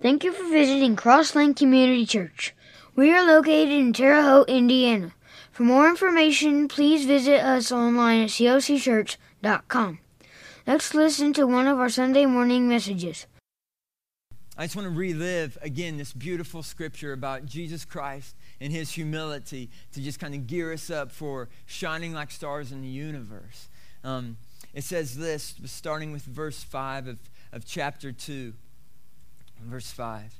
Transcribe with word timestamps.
Thank 0.00 0.24
you 0.24 0.32
for 0.32 0.44
visiting 0.44 0.96
Crosslink 0.96 1.56
Community 1.56 2.06
Church. 2.06 2.54
We 2.96 3.12
are 3.12 3.22
located 3.22 3.68
in 3.68 3.92
Terre 3.92 4.22
Haute, 4.22 4.48
Indiana. 4.48 5.12
For 5.52 5.62
more 5.62 5.90
information, 5.90 6.68
please 6.68 7.04
visit 7.04 7.42
us 7.42 7.70
online 7.70 8.22
at 8.22 8.30
cocchurch.com. 8.30 9.98
Let's 10.66 10.94
listen 10.94 11.34
to 11.34 11.46
one 11.46 11.66
of 11.66 11.78
our 11.78 11.90
Sunday 11.90 12.24
morning 12.24 12.66
messages. 12.66 13.26
I 14.56 14.64
just 14.64 14.74
want 14.74 14.86
to 14.86 14.98
relive 14.98 15.58
again 15.60 15.98
this 15.98 16.14
beautiful 16.14 16.62
scripture 16.62 17.12
about 17.12 17.44
Jesus 17.44 17.84
Christ 17.84 18.36
and 18.58 18.72
his 18.72 18.92
humility 18.92 19.68
to 19.92 20.00
just 20.00 20.18
kind 20.18 20.34
of 20.34 20.46
gear 20.46 20.72
us 20.72 20.88
up 20.88 21.12
for 21.12 21.50
shining 21.66 22.14
like 22.14 22.30
stars 22.30 22.72
in 22.72 22.80
the 22.80 22.88
universe. 22.88 23.68
Um, 24.02 24.38
it 24.72 24.84
says 24.84 25.18
this, 25.18 25.56
starting 25.66 26.10
with 26.10 26.22
verse 26.22 26.64
5 26.64 27.06
of, 27.06 27.18
of 27.52 27.66
chapter 27.66 28.12
2. 28.12 28.54
Verse 29.62 29.90
5. 29.90 30.34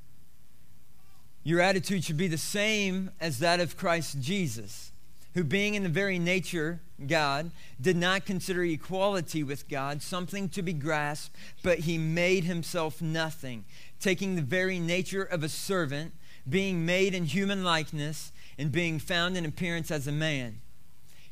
Your 1.42 1.61
attitude 1.61 2.05
should 2.05 2.16
be 2.16 2.28
the 2.28 2.38
same 2.38 3.11
as 3.20 3.38
that 3.38 3.61
of 3.61 3.77
Christ 3.77 4.20
Jesus, 4.20 4.92
who, 5.34 5.45
being 5.45 5.74
in 5.74 5.83
the 5.83 5.88
very 5.88 6.19
nature 6.19 6.80
God, 7.06 7.51
did 7.80 7.97
not 7.97 8.27
consider 8.27 8.62
equality 8.62 9.42
with 9.42 9.69
God 9.69 10.02
something 10.02 10.48
to 10.51 10.62
be 10.62 10.73
grasped, 10.73 11.34
but 11.62 11.80
he 11.80 11.97
made 11.97 12.45
himself 12.45 13.01
nothing, 13.01 13.64
taking 14.01 14.34
the 14.37 14.42
very 14.42 14.78
nature 14.78 15.23
of 15.23 15.42
a 15.42 15.48
servant, 15.48 16.12
being 16.48 16.84
made 16.84 17.14
in 17.14 17.25
human 17.25 17.64
likeness, 17.64 18.33
and 18.59 18.70
being 18.70 18.98
found 18.98 19.37
in 19.37 19.47
appearance 19.47 19.91
as 19.91 20.06
a 20.06 20.12
man. 20.12 20.61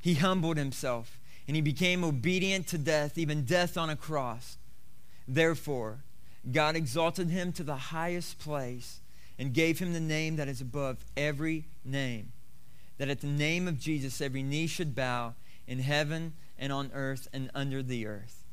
He 0.01 0.15
humbled 0.15 0.57
himself, 0.57 1.19
and 1.47 1.55
he 1.55 1.61
became 1.61 2.05
obedient 2.05 2.67
to 2.69 2.79
death, 2.79 3.19
even 3.19 3.45
death 3.45 3.77
on 3.77 3.91
a 3.91 3.97
cross. 3.97 4.57
Therefore, 5.27 5.99
God 6.53 6.77
exalted 6.77 7.31
him 7.31 7.53
to 7.53 7.63
the 7.63 7.77
highest 7.77 8.39
place 8.39 9.01
and 9.39 9.53
gave 9.53 9.79
him 9.79 9.93
the 9.93 10.01
name 10.01 10.37
that 10.37 10.49
is 10.49 10.61
above 10.61 10.99
every 11.17 11.67
name. 11.85 12.33
That 12.99 13.09
at 13.09 13.21
the 13.21 13.29
name 13.29 13.69
of 13.69 13.79
Jesus, 13.79 14.21
every 14.21 14.43
knee 14.43 14.67
should 14.67 14.95
bow 14.95 15.35
in 15.67 15.79
heaven 15.79 16.33
and 16.59 16.73
on 16.73 16.91
earth 16.93 17.29
and 17.33 17.51
under 17.55 17.83
the 17.83 18.07
earth. 18.07 18.45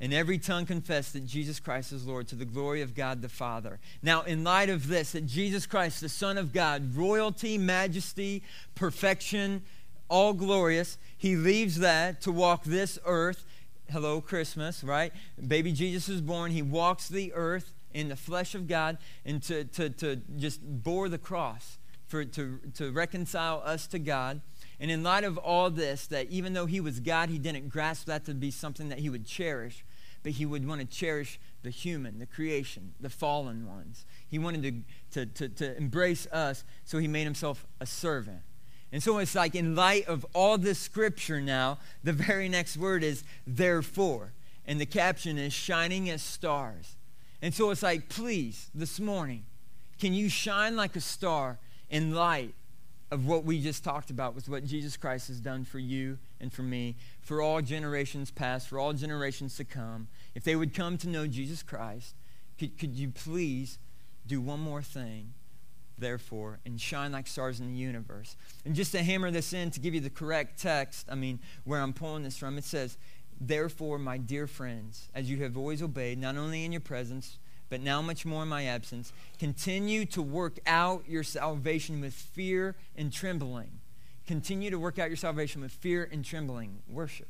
And 0.00 0.12
every 0.12 0.38
tongue 0.38 0.66
confess 0.66 1.12
that 1.12 1.26
Jesus 1.26 1.60
Christ 1.60 1.92
is 1.92 2.04
Lord 2.04 2.26
to 2.28 2.34
the 2.34 2.44
glory 2.44 2.82
of 2.82 2.96
God 2.96 3.22
the 3.22 3.28
Father. 3.28 3.78
Now, 4.02 4.22
in 4.22 4.42
light 4.42 4.68
of 4.68 4.88
this, 4.88 5.12
that 5.12 5.26
Jesus 5.26 5.64
Christ, 5.64 6.00
the 6.00 6.08
Son 6.08 6.36
of 6.36 6.52
God, 6.52 6.96
royalty, 6.96 7.56
majesty, 7.56 8.42
perfection, 8.74 9.62
all 10.08 10.32
glorious, 10.32 10.98
he 11.16 11.36
leaves 11.36 11.78
that 11.78 12.20
to 12.22 12.32
walk 12.32 12.64
this 12.64 12.98
earth 13.04 13.44
hello, 13.92 14.22
Christmas, 14.22 14.82
right? 14.82 15.12
Baby 15.46 15.70
Jesus 15.72 16.08
is 16.08 16.22
born. 16.22 16.50
He 16.50 16.62
walks 16.62 17.08
the 17.08 17.32
earth 17.34 17.74
in 17.92 18.08
the 18.08 18.16
flesh 18.16 18.54
of 18.54 18.66
God 18.66 18.96
and 19.24 19.42
to, 19.42 19.64
to, 19.64 19.90
to 19.90 20.16
just 20.36 20.60
bore 20.62 21.10
the 21.10 21.18
cross 21.18 21.78
for, 22.06 22.24
to, 22.24 22.58
to 22.74 22.90
reconcile 22.90 23.62
us 23.64 23.86
to 23.88 23.98
God. 23.98 24.40
And 24.80 24.90
in 24.90 25.02
light 25.02 25.24
of 25.24 25.36
all 25.36 25.68
this, 25.70 26.06
that 26.06 26.30
even 26.30 26.54
though 26.54 26.66
he 26.66 26.80
was 26.80 27.00
God, 27.00 27.28
he 27.28 27.38
didn't 27.38 27.68
grasp 27.68 28.06
that 28.06 28.24
to 28.24 28.34
be 28.34 28.50
something 28.50 28.88
that 28.88 28.98
he 28.98 29.10
would 29.10 29.26
cherish, 29.26 29.84
but 30.22 30.32
he 30.32 30.46
would 30.46 30.66
want 30.66 30.80
to 30.80 30.86
cherish 30.86 31.38
the 31.62 31.70
human, 31.70 32.18
the 32.18 32.26
creation, 32.26 32.94
the 32.98 33.10
fallen 33.10 33.66
ones. 33.66 34.06
He 34.26 34.38
wanted 34.38 34.62
to, 35.12 35.26
to, 35.26 35.26
to, 35.26 35.48
to 35.50 35.76
embrace 35.76 36.26
us, 36.28 36.64
so 36.84 36.96
he 36.96 37.08
made 37.08 37.24
himself 37.24 37.66
a 37.78 37.86
servant. 37.86 38.40
And 38.92 39.02
so 39.02 39.18
it's 39.18 39.34
like, 39.34 39.54
in 39.54 39.74
light 39.74 40.06
of 40.06 40.26
all 40.34 40.58
this 40.58 40.78
scripture 40.78 41.40
now, 41.40 41.78
the 42.04 42.12
very 42.12 42.48
next 42.48 42.76
word 42.76 43.02
is 43.02 43.24
therefore. 43.46 44.32
And 44.66 44.80
the 44.80 44.86
caption 44.86 45.38
is 45.38 45.52
shining 45.52 46.10
as 46.10 46.22
stars. 46.22 46.96
And 47.40 47.52
so 47.54 47.70
it's 47.70 47.82
like, 47.82 48.08
please, 48.08 48.70
this 48.74 49.00
morning, 49.00 49.44
can 49.98 50.12
you 50.12 50.28
shine 50.28 50.76
like 50.76 50.94
a 50.94 51.00
star 51.00 51.58
in 51.90 52.14
light 52.14 52.54
of 53.10 53.26
what 53.26 53.44
we 53.44 53.60
just 53.60 53.82
talked 53.82 54.10
about 54.10 54.34
with 54.34 54.48
what 54.48 54.64
Jesus 54.64 54.96
Christ 54.96 55.28
has 55.28 55.40
done 55.40 55.64
for 55.64 55.78
you 55.78 56.18
and 56.40 56.52
for 56.52 56.62
me, 56.62 56.96
for 57.20 57.42
all 57.42 57.60
generations 57.60 58.30
past, 58.30 58.68
for 58.68 58.78
all 58.78 58.92
generations 58.92 59.56
to 59.56 59.64
come? 59.64 60.08
If 60.34 60.44
they 60.44 60.54
would 60.54 60.74
come 60.74 60.98
to 60.98 61.08
know 61.08 61.26
Jesus 61.26 61.62
Christ, 61.62 62.14
could, 62.58 62.78
could 62.78 62.94
you 62.94 63.08
please 63.08 63.78
do 64.26 64.40
one 64.40 64.60
more 64.60 64.82
thing? 64.82 65.32
Therefore, 66.02 66.58
and 66.66 66.78
shine 66.78 67.12
like 67.12 67.26
stars 67.26 67.60
in 67.60 67.68
the 67.68 67.78
universe. 67.78 68.36
And 68.66 68.74
just 68.74 68.92
to 68.92 69.02
hammer 69.02 69.30
this 69.30 69.54
in, 69.54 69.70
to 69.70 69.80
give 69.80 69.94
you 69.94 70.00
the 70.00 70.10
correct 70.10 70.60
text, 70.60 71.06
I 71.10 71.14
mean, 71.14 71.38
where 71.64 71.80
I'm 71.80 71.94
pulling 71.94 72.24
this 72.24 72.36
from, 72.36 72.58
it 72.58 72.64
says, 72.64 72.98
Therefore, 73.40 73.98
my 73.98 74.18
dear 74.18 74.46
friends, 74.46 75.08
as 75.14 75.30
you 75.30 75.38
have 75.38 75.56
always 75.56 75.82
obeyed, 75.82 76.18
not 76.18 76.36
only 76.36 76.64
in 76.64 76.72
your 76.72 76.82
presence, 76.82 77.38
but 77.70 77.80
now 77.80 78.02
much 78.02 78.26
more 78.26 78.42
in 78.42 78.48
my 78.48 78.64
absence, 78.64 79.12
continue 79.38 80.04
to 80.04 80.20
work 80.20 80.58
out 80.66 81.08
your 81.08 81.22
salvation 81.22 82.02
with 82.02 82.12
fear 82.12 82.76
and 82.94 83.10
trembling. 83.10 83.80
Continue 84.26 84.70
to 84.70 84.78
work 84.78 84.98
out 84.98 85.08
your 85.08 85.16
salvation 85.16 85.62
with 85.62 85.72
fear 85.72 86.08
and 86.12 86.24
trembling. 86.24 86.82
Worship. 86.86 87.28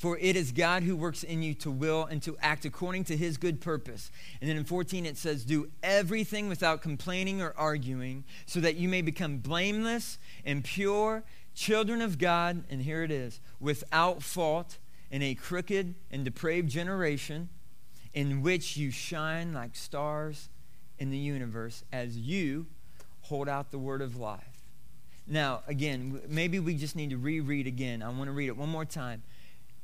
For 0.00 0.16
it 0.16 0.34
is 0.34 0.50
God 0.50 0.82
who 0.82 0.96
works 0.96 1.22
in 1.22 1.42
you 1.42 1.52
to 1.56 1.70
will 1.70 2.06
and 2.06 2.22
to 2.22 2.34
act 2.40 2.64
according 2.64 3.04
to 3.04 3.16
his 3.18 3.36
good 3.36 3.60
purpose. 3.60 4.10
And 4.40 4.48
then 4.48 4.56
in 4.56 4.64
14 4.64 5.04
it 5.04 5.18
says, 5.18 5.44
Do 5.44 5.70
everything 5.82 6.48
without 6.48 6.80
complaining 6.80 7.42
or 7.42 7.52
arguing, 7.54 8.24
so 8.46 8.60
that 8.60 8.76
you 8.76 8.88
may 8.88 9.02
become 9.02 9.36
blameless 9.36 10.16
and 10.42 10.64
pure, 10.64 11.22
children 11.54 12.00
of 12.00 12.16
God, 12.16 12.64
and 12.70 12.80
here 12.80 13.02
it 13.02 13.10
is, 13.10 13.42
without 13.60 14.22
fault 14.22 14.78
in 15.10 15.20
a 15.20 15.34
crooked 15.34 15.94
and 16.10 16.24
depraved 16.24 16.70
generation, 16.70 17.50
in 18.14 18.40
which 18.40 18.78
you 18.78 18.90
shine 18.90 19.52
like 19.52 19.76
stars 19.76 20.48
in 20.98 21.10
the 21.10 21.18
universe 21.18 21.84
as 21.92 22.16
you 22.16 22.68
hold 23.20 23.50
out 23.50 23.70
the 23.70 23.78
word 23.78 24.00
of 24.00 24.16
life. 24.16 24.64
Now, 25.26 25.60
again, 25.66 26.22
maybe 26.26 26.58
we 26.58 26.74
just 26.74 26.96
need 26.96 27.10
to 27.10 27.18
reread 27.18 27.66
again. 27.66 28.02
I 28.02 28.08
want 28.08 28.24
to 28.24 28.32
read 28.32 28.48
it 28.48 28.56
one 28.56 28.70
more 28.70 28.86
time 28.86 29.22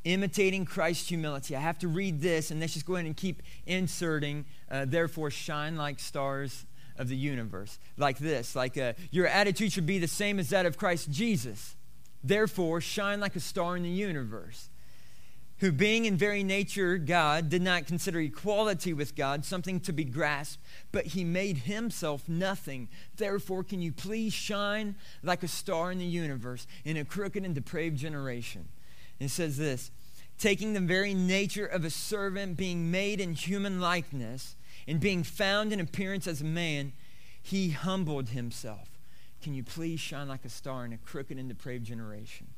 imitating 0.07 0.65
Christ's 0.65 1.09
humility. 1.09 1.57
I 1.57 1.61
have 1.61 1.79
to 1.81 1.89
read 1.89 2.21
this, 2.21 2.51
and 2.51 2.61
let's 2.61 2.75
just 2.75 2.87
go 2.87 2.95
ahead 2.95 3.07
and 3.07 3.17
keep 3.17 3.43
inserting, 3.67 4.47
uh, 4.71 4.85
therefore, 4.87 5.31
shine 5.31 5.77
like 5.77 5.99
stars 5.99 6.65
of 6.97 7.09
the 7.09 7.17
universe. 7.17 7.79
Like 7.97 8.19
this, 8.19 8.55
like 8.55 8.79
uh, 8.79 8.93
your 9.11 9.27
attitude 9.27 9.73
should 9.73 9.85
be 9.85 9.99
the 9.99 10.09
same 10.09 10.39
as 10.39 10.49
that 10.51 10.65
of 10.65 10.79
Christ 10.79 11.11
Jesus. 11.11 11.75
Therefore, 12.23 12.81
shine 12.81 13.21
like 13.21 13.37
a 13.37 13.41
star 13.41 13.77
in 13.77 13.83
the 13.83 13.91
universe. 13.91 14.71
Who, 15.61 15.73
being 15.73 16.05
in 16.05 16.17
very 16.17 16.43
nature 16.43 16.99
God, 16.99 17.49
did 17.49 17.63
not 17.63 17.87
consider 17.87 18.21
equality 18.21 18.93
with 18.93 19.17
God 19.17 19.45
something 19.45 19.81
to 19.81 19.93
be 19.93 20.05
grasped, 20.05 20.63
but 20.93 21.07
he 21.07 21.25
made 21.25 21.59
himself 21.59 22.29
nothing. 22.29 22.89
Therefore, 23.17 23.65
can 23.65 23.81
you 23.81 23.91
please 23.91 24.35
shine 24.35 24.97
like 25.23 25.43
a 25.43 25.49
star 25.49 25.91
in 25.91 25.99
the 25.99 26.05
universe 26.05 26.67
in 26.85 26.99
a 26.99 27.07
crooked 27.07 27.43
and 27.43 27.55
depraved 27.55 27.97
generation? 27.97 28.69
And 29.19 29.31
It 29.31 29.33
says 29.33 29.57
this 29.57 29.91
taking 30.39 30.73
the 30.73 30.81
very 30.81 31.15
nature 31.15 31.67
of 31.67 31.85
a 31.85 31.91
servant, 31.91 32.57
being 32.57 32.91
made 32.91 33.21
in 33.21 33.35
human 33.35 33.81
likeness, 33.81 34.57
and 34.87 35.01
being 35.01 35.23
found 35.23 35.73
in 35.73 35.81
appearance 35.81 36.27
as 36.27 36.41
a 36.41 36.45
man, 36.45 36.93
he 37.43 37.71
humbled 37.71 38.31
himself. 38.31 38.89
Can 39.43 39.55
you 39.55 39.63
please 39.63 40.01
shine 40.01 40.29
like 40.29 40.45
a 40.45 40.49
star 40.49 40.85
in 40.85 40.93
a 40.93 40.99
crooked 40.99 41.39
and 41.39 41.49
depraved 41.49 41.87
generation? 41.87 42.49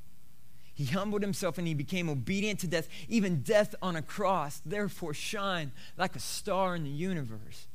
He 0.75 0.87
humbled 0.87 1.23
himself 1.23 1.59
and 1.59 1.67
he 1.67 1.75
became 1.75 2.09
obedient 2.09 2.61
to 2.61 2.69
death, 2.69 2.89
even 3.09 3.43
death 3.43 3.75
on 3.83 3.97
a 3.97 4.03
cross. 4.03 4.63
Therefore, 4.65 5.13
shine 5.13 5.73
like 5.97 6.15
a 6.15 6.21
star 6.21 6.77
in 6.77 6.85
the 6.85 6.91
universe. 6.91 7.67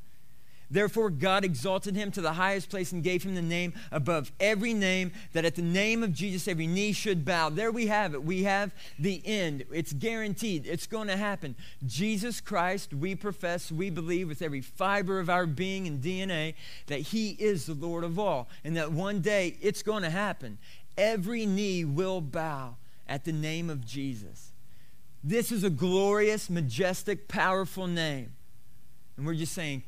Therefore, 0.73 1.11
God 1.11 1.45
exalted 1.45 1.95
him 1.95 2.09
to 2.13 2.21
the 2.21 2.33
highest 2.33 2.67
place 2.67 2.91
and 2.91 3.03
gave 3.03 3.21
him 3.21 3.35
the 3.35 3.43
name 3.43 3.73
above 3.91 4.31
every 4.39 4.73
name, 4.73 5.11
that 5.33 5.45
at 5.45 5.53
the 5.53 5.61
name 5.61 6.01
of 6.01 6.13
Jesus 6.13 6.47
every 6.47 6.65
knee 6.65 6.93
should 6.93 7.23
bow. 7.23 7.49
There 7.49 7.71
we 7.71 7.85
have 7.87 8.15
it. 8.15 8.23
We 8.23 8.41
have 8.43 8.73
the 8.97 9.21
end. 9.23 9.65
It's 9.71 9.93
guaranteed. 9.93 10.65
It's 10.65 10.87
going 10.87 11.09
to 11.09 11.15
happen. 11.15 11.55
Jesus 11.85 12.41
Christ, 12.41 12.91
we 12.91 13.13
profess, 13.13 13.71
we 13.71 13.91
believe 13.91 14.27
with 14.27 14.41
every 14.41 14.61
fiber 14.61 15.19
of 15.19 15.29
our 15.29 15.45
being 15.45 15.85
and 15.85 16.01
DNA 16.01 16.55
that 16.87 17.01
he 17.01 17.37
is 17.37 17.67
the 17.67 17.75
Lord 17.75 18.03
of 18.03 18.17
all, 18.17 18.49
and 18.63 18.75
that 18.75 18.91
one 18.91 19.21
day 19.21 19.57
it's 19.61 19.83
going 19.83 20.01
to 20.01 20.09
happen. 20.09 20.57
Every 20.97 21.45
knee 21.45 21.85
will 21.85 22.19
bow 22.19 22.77
at 23.07 23.25
the 23.25 23.31
name 23.31 23.69
of 23.69 23.85
Jesus. 23.85 24.53
This 25.23 25.51
is 25.51 25.63
a 25.63 25.69
glorious, 25.69 26.49
majestic, 26.49 27.27
powerful 27.27 27.85
name. 27.85 28.33
And 29.17 29.27
we're 29.27 29.35
just 29.35 29.53
saying, 29.53 29.83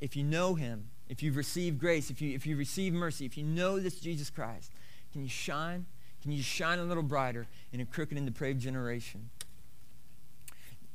if 0.00 0.16
you 0.16 0.24
know 0.24 0.54
him, 0.54 0.88
if 1.08 1.22
you've 1.22 1.36
received 1.36 1.78
grace, 1.78 2.10
if 2.10 2.20
you, 2.20 2.34
if 2.34 2.46
you 2.46 2.56
receive 2.56 2.92
mercy, 2.92 3.24
if 3.24 3.36
you 3.36 3.44
know 3.44 3.78
this 3.78 4.00
Jesus 4.00 4.30
Christ, 4.30 4.72
can 5.12 5.22
you 5.22 5.28
shine? 5.28 5.86
Can 6.22 6.32
you 6.32 6.42
shine 6.42 6.78
a 6.78 6.84
little 6.84 7.02
brighter 7.02 7.46
in 7.72 7.80
a 7.80 7.86
crooked 7.86 8.16
and 8.16 8.26
depraved 8.26 8.60
generation? 8.60 9.30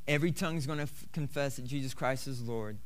Every 0.07 0.31
tongue 0.31 0.57
is 0.57 0.67
going 0.67 0.79
to 0.79 0.83
f- 0.83 1.05
confess 1.13 1.55
that 1.55 1.65
Jesus 1.65 1.93
Christ 1.93 2.27
is 2.27 2.41
Lord. 2.41 2.77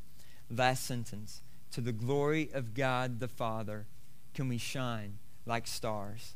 Last 0.50 0.85
sentence. 0.85 1.41
To 1.71 1.81
the 1.81 1.91
glory 1.91 2.50
of 2.53 2.73
God 2.73 3.19
the 3.19 3.27
Father, 3.27 3.88
can 4.33 4.47
we 4.47 4.57
shine 4.57 5.17
like 5.45 5.65
stars 5.65 6.35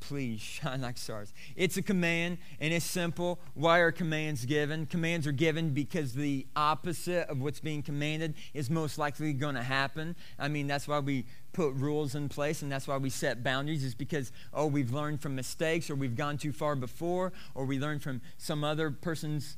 please 0.00 0.40
shine 0.40 0.80
like 0.80 0.98
stars. 0.98 1.32
It's 1.56 1.76
a 1.76 1.82
command 1.82 2.38
and 2.58 2.72
it's 2.72 2.84
simple. 2.84 3.38
Why 3.54 3.78
are 3.78 3.92
commands 3.92 4.44
given? 4.44 4.86
Commands 4.86 5.26
are 5.26 5.32
given 5.32 5.70
because 5.70 6.14
the 6.14 6.46
opposite 6.56 7.28
of 7.28 7.40
what's 7.40 7.60
being 7.60 7.82
commanded 7.82 8.34
is 8.54 8.70
most 8.70 8.98
likely 8.98 9.32
going 9.32 9.54
to 9.54 9.62
happen. 9.62 10.16
I 10.38 10.48
mean, 10.48 10.66
that's 10.66 10.88
why 10.88 10.98
we 10.98 11.26
put 11.52 11.74
rules 11.74 12.14
in 12.14 12.28
place 12.28 12.62
and 12.62 12.70
that's 12.70 12.86
why 12.86 12.96
we 12.96 13.10
set 13.10 13.42
boundaries 13.42 13.84
is 13.84 13.94
because 13.94 14.32
oh 14.54 14.66
we've 14.66 14.92
learned 14.92 15.20
from 15.20 15.34
mistakes 15.34 15.90
or 15.90 15.94
we've 15.94 16.16
gone 16.16 16.38
too 16.38 16.52
far 16.52 16.76
before 16.76 17.32
or 17.54 17.64
we 17.64 17.78
learned 17.78 18.02
from 18.02 18.20
some 18.38 18.62
other 18.62 18.90
person's 18.90 19.56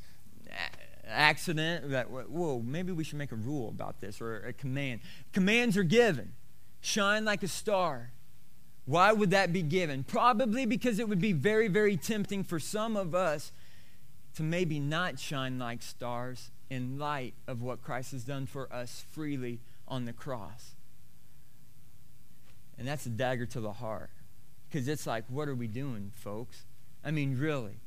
accident 1.06 1.91
that 1.91 2.11
whoa 2.11 2.61
maybe 2.61 2.93
we 2.93 3.05
should 3.05 3.19
make 3.19 3.33
a 3.33 3.37
rule 3.37 3.69
about 3.69 4.00
this 4.00 4.21
or 4.21 4.37
a 4.47 4.53
command 4.53 5.00
commands 5.33 5.77
are 5.77 5.83
given 5.83 6.33
shine 6.81 7.25
like 7.25 7.43
a 7.43 7.49
star 7.49 8.11
why 8.84 9.12
would 9.12 9.31
that 9.31 9.52
be 9.52 9.62
given? 9.62 10.05
Probably 10.05 10.67
because 10.67 10.99
it 10.99 11.08
would 11.08 11.20
be 11.20 11.32
very, 11.32 11.69
very 11.69 11.96
tempting 11.96 12.43
for 12.43 12.58
some 12.58 12.96
of 12.96 13.14
us 13.14 13.52
to 14.34 14.43
maybe 14.43 14.81
not 14.81 15.19
shine 15.19 15.58
like 15.58 15.82
stars 15.82 16.50
in 16.70 16.99
light 16.99 17.34
of 17.46 17.62
what 17.62 17.82
Christ 17.82 18.12
has 18.12 18.25
done 18.25 18.46
for 18.46 18.73
us 18.73 19.05
freely 19.12 19.61
on 19.87 20.05
the 20.05 20.12
cross. 20.12 20.75
And 22.79 22.88
that's 22.88 23.06
a 23.06 23.11
dagger 23.11 23.46
to 23.46 23.61
the 23.61 23.75
heart. 23.75 24.11
Because 24.69 24.88
it's 24.88 25.06
like, 25.06 25.25
what 25.29 25.49
are 25.49 25.55
we 25.55 25.67
doing, 25.67 26.12
folks? 26.14 26.64
I 27.05 27.11
mean, 27.11 27.38
really? 27.38 27.81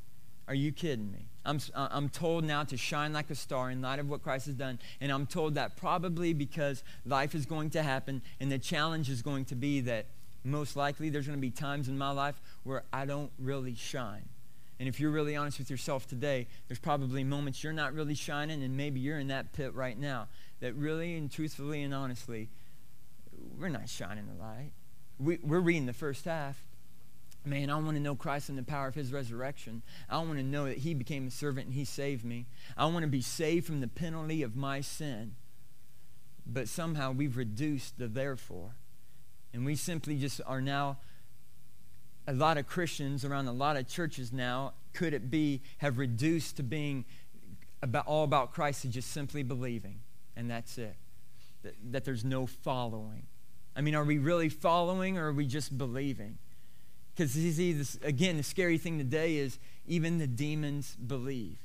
Are 0.48 0.54
you 0.54 0.72
kidding 0.72 1.12
me? 1.12 1.30
I'm, 1.44 1.60
I'm 1.74 2.10
told 2.10 2.44
now 2.44 2.64
to 2.64 2.78
shine 2.78 3.12
like 3.12 3.32
a 3.32 3.36
star 3.36 3.72
in 3.72 3.82
light 3.82 3.98
of 3.98 4.08
what 4.08 4.22
Christ 4.22 4.46
has 4.46 4.56
done. 4.56 4.80
And 5.02 5.12
I'm 5.12 5.26
told 5.26 5.56
that 5.56 5.76
probably 5.76 6.34
because 6.34 6.84
life 7.06 7.34
is 7.34 7.46
going 7.48 7.72
to 7.72 7.82
happen 7.82 8.22
and 8.40 8.52
the 8.52 8.60
challenge 8.60 9.10
is 9.10 9.24
going 9.24 9.46
to 9.46 9.56
be 9.56 9.82
that 9.82 10.06
most 10.46 10.76
likely 10.76 11.10
there's 11.10 11.28
going 11.28 11.38
to 11.38 11.42
be 11.42 11.52
times 11.52 11.90
in 11.90 11.98
my 11.98 12.12
life 12.12 12.40
where 12.64 12.84
I 12.94 13.06
don't 13.06 13.32
really 13.40 13.76
shine. 13.76 14.30
And 14.80 14.90
if 14.90 15.00
you're 15.00 15.12
really 15.12 15.36
honest 15.36 15.58
with 15.58 15.70
yourself 15.70 16.06
today, 16.08 16.48
there's 16.68 16.80
probably 16.80 17.24
moments 17.24 17.64
you're 17.64 17.74
not 17.74 17.94
really 17.94 18.16
shining, 18.16 18.62
and 18.62 18.76
maybe 18.76 19.00
you're 19.00 19.20
in 19.20 19.28
that 19.28 19.54
pit 19.54 19.74
right 19.74 19.98
now. 19.98 20.28
That 20.60 20.74
really 20.74 21.16
and 21.16 21.32
truthfully 21.32 21.82
and 21.82 21.94
honestly, 21.94 22.50
we're 23.58 23.70
not 23.70 23.88
shining 23.90 24.26
the 24.28 24.42
light. 24.42 24.72
We, 25.20 25.40
we're 25.42 25.60
reading 25.60 25.86
the 25.86 25.94
first 25.94 26.26
half. 26.26 26.62
Man, 27.46 27.70
I 27.70 27.76
want 27.76 27.96
to 27.96 28.02
know 28.02 28.16
Christ 28.16 28.50
and 28.50 28.58
the 28.58 28.64
power 28.64 28.88
of 28.88 28.96
his 28.96 29.14
resurrection. 29.14 29.84
I 30.10 30.18
want 30.18 30.38
to 30.38 30.44
know 30.44 30.66
that 30.66 30.80
he 30.80 30.94
became 30.94 31.28
a 31.28 31.32
servant 31.32 31.68
and 31.68 31.76
he 31.76 31.86
saved 31.86 32.26
me. 32.26 32.48
I 32.76 32.86
want 32.88 33.04
to 33.04 33.08
be 33.08 33.22
saved 33.22 33.68
from 33.68 33.82
the 33.82 33.88
penalty 33.88 34.42
of 34.42 34.56
my 34.56 34.82
sin. 34.82 35.36
But 36.46 36.68
somehow 36.68 37.12
we've 37.12 37.38
reduced 37.38 37.98
the 37.98 38.08
therefore. 38.08 38.72
And 39.56 39.66
we 39.66 39.76
simply 39.76 40.18
just 40.18 40.42
are 40.46 40.60
now, 40.60 40.98
a 42.28 42.34
lot 42.34 42.58
of 42.58 42.68
Christians 42.68 43.24
around 43.24 43.48
a 43.48 43.54
lot 43.54 43.78
of 43.78 43.88
churches 43.88 44.34
now, 44.34 44.74
could 44.94 45.14
it 45.14 45.32
be, 45.32 45.62
have 45.78 45.98
reduced 45.98 46.58
to 46.58 46.64
being 46.64 47.06
about, 47.82 48.06
all 48.06 48.26
about 48.26 48.52
Christ 48.52 48.82
to 48.82 48.90
just 48.90 49.12
simply 49.12 49.44
believing. 49.44 50.02
And 50.36 50.52
that's 50.52 50.78
it. 50.78 50.98
That, 51.64 51.76
that 51.92 52.04
there's 52.04 52.26
no 52.26 52.46
following. 52.46 53.28
I 53.78 53.82
mean, 53.82 53.96
are 53.96 54.04
we 54.04 54.18
really 54.18 54.50
following 54.50 55.18
or 55.18 55.28
are 55.28 55.34
we 55.34 55.48
just 55.48 55.78
believing? 55.78 56.38
Because, 57.16 57.34
again, 58.04 58.36
the 58.36 58.44
scary 58.44 58.78
thing 58.78 58.98
today 58.98 59.38
is 59.38 59.58
even 59.88 60.18
the 60.18 60.28
demons 60.28 60.98
believe. 60.98 61.60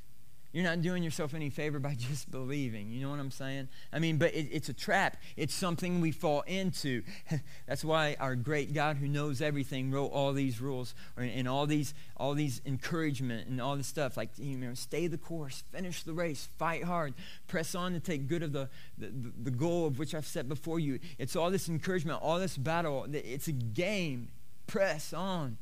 You're 0.53 0.65
not 0.65 0.81
doing 0.81 1.01
yourself 1.01 1.33
any 1.33 1.49
favor 1.49 1.79
by 1.79 1.95
just 1.99 2.29
believing. 2.29 2.91
You 2.91 3.01
know 3.01 3.09
what 3.09 3.19
I'm 3.19 3.31
saying? 3.31 3.69
I 3.93 3.99
mean, 3.99 4.17
but 4.17 4.33
it, 4.33 4.49
it's 4.51 4.69
a 4.69 4.73
trap. 4.73 5.17
It's 5.37 5.53
something 5.53 6.01
we 6.01 6.11
fall 6.11 6.41
into. 6.41 7.03
That's 7.67 7.85
why 7.85 8.17
our 8.19 8.35
great 8.35 8.73
God 8.73 8.97
who 8.97 9.07
knows 9.07 9.41
everything 9.41 9.91
wrote 9.91 10.07
all 10.07 10.33
these 10.33 10.59
rules 10.59 10.93
and 11.15 11.47
all 11.47 11.65
these, 11.65 11.93
all 12.17 12.33
these 12.33 12.61
encouragement 12.65 13.47
and 13.47 13.61
all 13.61 13.77
this 13.77 13.87
stuff. 13.87 14.17
Like, 14.17 14.29
you 14.37 14.57
know, 14.57 14.73
stay 14.73 15.07
the 15.07 15.17
course, 15.17 15.63
finish 15.71 16.03
the 16.03 16.13
race, 16.13 16.49
fight 16.57 16.83
hard, 16.83 17.13
press 17.47 17.73
on 17.73 17.93
to 17.93 17.99
take 17.99 18.27
good 18.27 18.43
of 18.43 18.51
the, 18.51 18.69
the, 18.97 19.11
the 19.43 19.51
goal 19.51 19.87
of 19.87 19.99
which 19.99 20.13
I've 20.13 20.27
set 20.27 20.49
before 20.49 20.79
you. 20.79 20.99
It's 21.17 21.35
all 21.35 21.49
this 21.49 21.69
encouragement, 21.69 22.21
all 22.21 22.39
this 22.39 22.57
battle. 22.57 23.07
It's 23.11 23.47
a 23.47 23.53
game. 23.53 24.29
Press 24.67 25.13
on 25.13 25.57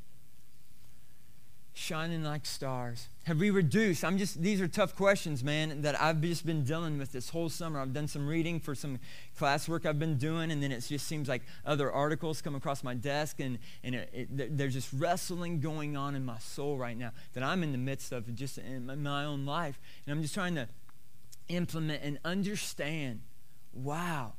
shining 1.73 2.23
like 2.23 2.45
stars? 2.45 3.07
Have 3.23 3.39
we 3.39 3.49
reduced? 3.49 4.03
I'm 4.03 4.17
just, 4.17 4.41
these 4.41 4.59
are 4.59 4.67
tough 4.67 4.95
questions, 4.95 5.43
man, 5.43 5.81
that 5.83 5.99
I've 5.99 6.21
just 6.21 6.45
been 6.45 6.63
dealing 6.63 6.97
with 6.97 7.11
this 7.11 7.29
whole 7.29 7.49
summer. 7.49 7.79
I've 7.79 7.93
done 7.93 8.07
some 8.07 8.27
reading 8.27 8.59
for 8.59 8.75
some 8.75 8.99
classwork 9.39 9.85
I've 9.85 9.99
been 9.99 10.17
doing, 10.17 10.51
and 10.51 10.61
then 10.61 10.71
it 10.71 10.81
just 10.81 11.07
seems 11.07 11.29
like 11.29 11.43
other 11.65 11.91
articles 11.91 12.41
come 12.41 12.55
across 12.55 12.83
my 12.83 12.93
desk, 12.93 13.39
and, 13.39 13.59
and 13.83 13.95
it, 13.95 14.09
it, 14.13 14.57
there's 14.57 14.73
just 14.73 14.91
wrestling 14.93 15.59
going 15.59 15.95
on 15.95 16.15
in 16.15 16.25
my 16.25 16.39
soul 16.39 16.77
right 16.77 16.97
now 16.97 17.11
that 17.33 17.43
I'm 17.43 17.63
in 17.63 17.71
the 17.71 17.77
midst 17.77 18.11
of 18.11 18.33
just 18.35 18.57
in 18.57 19.01
my 19.01 19.25
own 19.25 19.45
life. 19.45 19.79
And 20.05 20.13
I'm 20.13 20.21
just 20.21 20.33
trying 20.33 20.55
to 20.55 20.67
implement 21.47 22.03
and 22.03 22.19
understand 22.23 23.21
wow, 23.73 24.33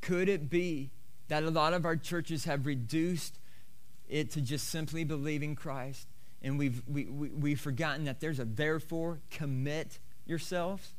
could 0.00 0.28
it 0.28 0.48
be 0.48 0.90
that 1.28 1.42
a 1.42 1.50
lot 1.50 1.74
of 1.74 1.84
our 1.84 1.96
churches 1.96 2.44
have 2.44 2.66
reduced 2.66 3.38
it 4.08 4.30
to 4.30 4.40
just 4.40 4.68
simply 4.68 5.04
believing 5.04 5.54
Christ? 5.54 6.06
And 6.42 6.58
we've, 6.58 6.82
we, 6.86 7.04
we, 7.06 7.28
we've 7.30 7.60
forgotten 7.60 8.04
that 8.04 8.20
there's 8.20 8.38
a 8.38 8.44
therefore 8.44 9.20
commit 9.30 9.98
yourselves. 10.26 10.92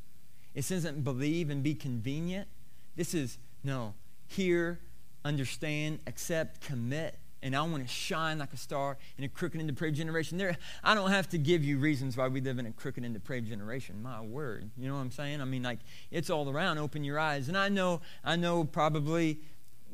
This 0.53 0.71
isn't 0.71 1.03
believe 1.03 1.49
and 1.49 1.63
be 1.63 1.75
convenient. 1.75 2.47
This 2.95 3.13
is, 3.13 3.37
no, 3.63 3.93
hear, 4.27 4.79
understand, 5.23 5.99
accept, 6.07 6.61
commit. 6.61 7.17
And 7.41 7.55
I 7.55 7.61
want 7.61 7.87
to 7.87 7.87
shine 7.87 8.39
like 8.39 8.51
a 8.51 8.57
star 8.57 8.97
in 9.17 9.23
a 9.23 9.29
crooked 9.29 9.61
and 9.61 9.69
depraved 9.69 9.95
generation. 9.95 10.37
There, 10.37 10.57
I 10.83 10.93
don't 10.93 11.11
have 11.11 11.29
to 11.29 11.37
give 11.37 11.63
you 11.63 11.77
reasons 11.77 12.17
why 12.17 12.27
we 12.27 12.41
live 12.41 12.59
in 12.59 12.65
a 12.65 12.71
crooked 12.71 13.05
and 13.05 13.13
depraved 13.13 13.47
generation. 13.47 14.01
My 14.01 14.19
word, 14.19 14.69
you 14.77 14.89
know 14.89 14.95
what 14.95 15.01
I'm 15.01 15.11
saying? 15.11 15.39
I 15.39 15.45
mean, 15.45 15.63
like 15.63 15.79
it's 16.11 16.29
all 16.29 16.49
around. 16.49 16.79
Open 16.79 17.05
your 17.05 17.17
eyes. 17.17 17.47
And 17.47 17.57
I 17.57 17.69
know, 17.69 18.01
I 18.25 18.35
know, 18.35 18.65
probably 18.65 19.39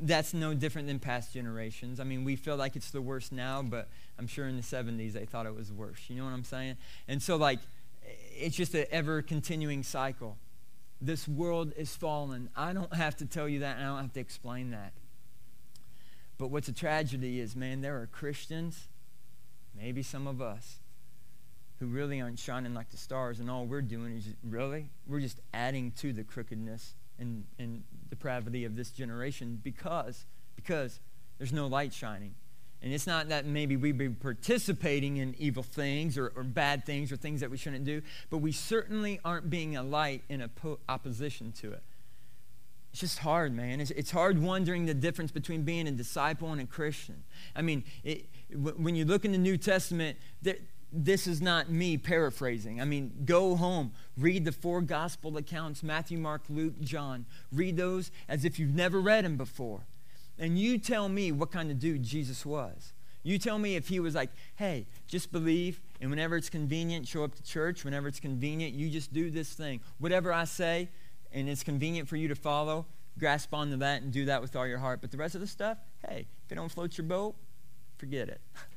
that's 0.02 0.34
no 0.34 0.54
different 0.54 0.88
than 0.88 1.00
past 1.00 1.34
generations. 1.34 2.00
I 2.00 2.04
mean, 2.04 2.24
we 2.24 2.36
feel 2.36 2.58
like 2.58 2.76
it's 2.76 2.92
the 2.92 3.02
worst 3.02 3.32
now, 3.32 3.62
but 3.62 3.88
I'm 4.20 4.28
sure 4.28 4.48
in 4.48 4.56
the 4.56 4.62
70s 4.62 5.14
they 5.14 5.26
thought 5.26 5.46
it 5.46 5.56
was 5.56 5.72
worse. 5.72 6.00
You 6.08 6.18
know 6.18 6.26
what 6.26 6.34
I'm 6.34 6.44
saying? 6.44 6.78
And 7.08 7.22
so, 7.22 7.38
like, 7.38 7.60
it's 8.38 8.56
just 8.56 8.74
an 8.74 8.86
ever 8.92 9.22
continuing 9.22 9.84
cycle. 9.84 10.38
This 11.02 11.28
world 11.28 11.74
is 11.78 11.96
fallen. 11.96 12.50
I 12.56 12.74
don't 12.74 12.94
have 12.96 13.16
to 13.18 13.26
tell 13.26 13.48
you 13.48 13.60
that, 13.60 13.78
and 13.78 13.86
I 13.86 13.90
don't 13.90 14.02
have 14.02 14.14
to 14.14 14.20
explain 14.20 14.72
that. 14.72 14.94
But 16.38 16.50
what's 16.50 16.68
a 16.68 16.74
tragedy 16.74 17.40
is, 17.40 17.56
man, 17.56 17.82
there 17.82 18.00
are 18.02 18.08
Christians, 18.08 18.88
maybe 19.78 20.04
some 20.04 20.28
of 20.28 20.42
us, 20.42 20.80
who 21.80 21.88
really 21.88 22.22
aren't 22.22 22.40
shining 22.40 22.74
like 22.74 22.90
the 22.92 22.98
stars, 22.98 23.40
and 23.40 23.50
all 23.50 23.66
we're 23.66 23.82
doing 23.82 24.18
is 24.18 24.28
really, 24.44 24.90
we're 25.08 25.22
just 25.22 25.40
adding 25.54 25.92
to 25.92 26.12
the 26.12 26.24
crookedness 26.24 26.96
and, 27.20 27.46
and 27.60 27.84
depravity 28.10 28.66
of 28.66 28.76
this 28.76 28.92
generation 28.92 29.60
because, 29.64 30.26
because 30.56 31.00
there's 31.38 31.54
no 31.54 31.68
light 31.68 31.94
shining. 31.94 32.36
And 32.82 32.94
it's 32.94 33.08
not 33.08 33.30
that 33.30 33.46
maybe 33.46 33.78
we 33.78 33.92
be 33.92 34.10
participating 34.10 35.18
in 35.18 35.36
evil 35.40 35.64
things 35.64 36.18
or, 36.18 36.32
or, 36.36 36.44
bad 36.44 36.86
things 36.86 37.12
or 37.12 37.16
things 37.16 37.40
that 37.40 37.50
we 37.50 37.58
shouldn't 37.58 37.84
do, 37.84 38.02
but 38.30 38.40
we 38.40 38.52
certainly 38.52 39.20
aren't 39.26 39.50
being 39.50 39.76
a 39.76 39.82
light 39.82 40.24
in 40.30 40.48
po- 40.56 40.80
opposition 40.88 41.52
to 41.54 41.72
it. 41.72 41.82
It's 42.92 43.02
just 43.02 43.20
hard, 43.20 43.56
man. 43.56 43.82
It's, 43.82 43.92
it's, 43.92 44.12
hard 44.12 44.42
wondering 44.42 44.86
the 44.86 44.94
difference 44.94 45.32
between 45.32 45.64
being 45.64 45.88
a 45.88 45.92
disciple 45.92 46.52
and 46.52 46.62
a 46.62 46.66
Christian. 46.66 47.24
I 47.56 47.62
mean, 47.62 47.84
it, 48.04 48.28
when 48.54 48.96
you 48.96 49.04
look 49.04 49.26
in 49.26 49.32
the 49.32 49.38
New 49.38 49.58
Testament, 49.58 50.18
there, 50.42 50.58
this 50.96 51.28
is 51.28 51.42
not 51.42 51.70
me 51.70 51.98
paraphrasing. 51.98 52.80
I 52.80 52.86
mean, 52.86 53.24
go 53.26 53.56
home, 53.56 53.92
read 54.18 54.46
the 54.46 54.52
four 54.52 54.82
gospel 54.82 55.36
accounts 55.38 55.84
Matthew, 55.84 56.18
Mark, 56.18 56.44
Luke, 56.50 56.80
John. 56.82 57.26
Read 57.52 57.78
those 57.78 58.12
as 58.28 58.46
if 58.46 58.58
you've 58.58 58.74
never 58.74 59.02
read 59.02 59.26
them 59.26 59.38
before. 59.38 59.82
And 60.38 60.58
you 60.58 60.78
tell 60.78 61.10
me 61.10 61.32
what 61.32 61.52
kind 61.52 61.72
of 61.72 61.80
dude 61.80 62.04
Jesus 62.04 62.46
was. 62.46 62.94
You 63.24 63.40
tell 63.40 63.58
me 63.58 63.76
if 63.76 63.88
he 63.88 64.00
was 64.00 64.14
like, 64.14 64.30
hey, 64.56 64.86
just 65.08 65.32
believe, 65.32 65.82
and 66.00 66.12
whenever 66.12 66.36
it's 66.36 66.50
convenient, 66.50 67.08
show 67.08 67.24
up 67.24 67.34
to 67.36 67.44
church. 67.44 67.84
Whenever 67.84 68.08
it's 68.08 68.20
convenient, 68.20 68.76
you 68.76 68.90
just 68.90 69.14
do 69.14 69.32
this 69.32 69.54
thing. 69.54 69.80
Whatever 69.98 70.32
I 70.32 70.44
say, 70.44 70.90
and 71.32 71.50
it's 71.50 71.64
convenient 71.64 72.08
for 72.08 72.18
you 72.18 72.28
to 72.28 72.36
follow, 72.36 72.86
grasp 73.18 73.54
onto 73.54 73.78
that 73.78 74.04
and 74.04 74.12
do 74.12 74.26
that 74.26 74.42
with 74.42 74.56
all 74.56 74.68
your 74.68 74.78
heart. 74.78 75.02
But 75.02 75.12
the 75.12 75.18
rest 75.18 75.34
of 75.34 75.42
the 75.42 75.48
stuff, 75.48 75.80
hey, 76.08 76.28
if 76.46 76.52
it 76.52 76.56
don't 76.56 76.70
float 76.70 76.98
your 76.98 77.08
boat, 77.08 77.36
forget 77.98 78.30
it. 78.30 78.42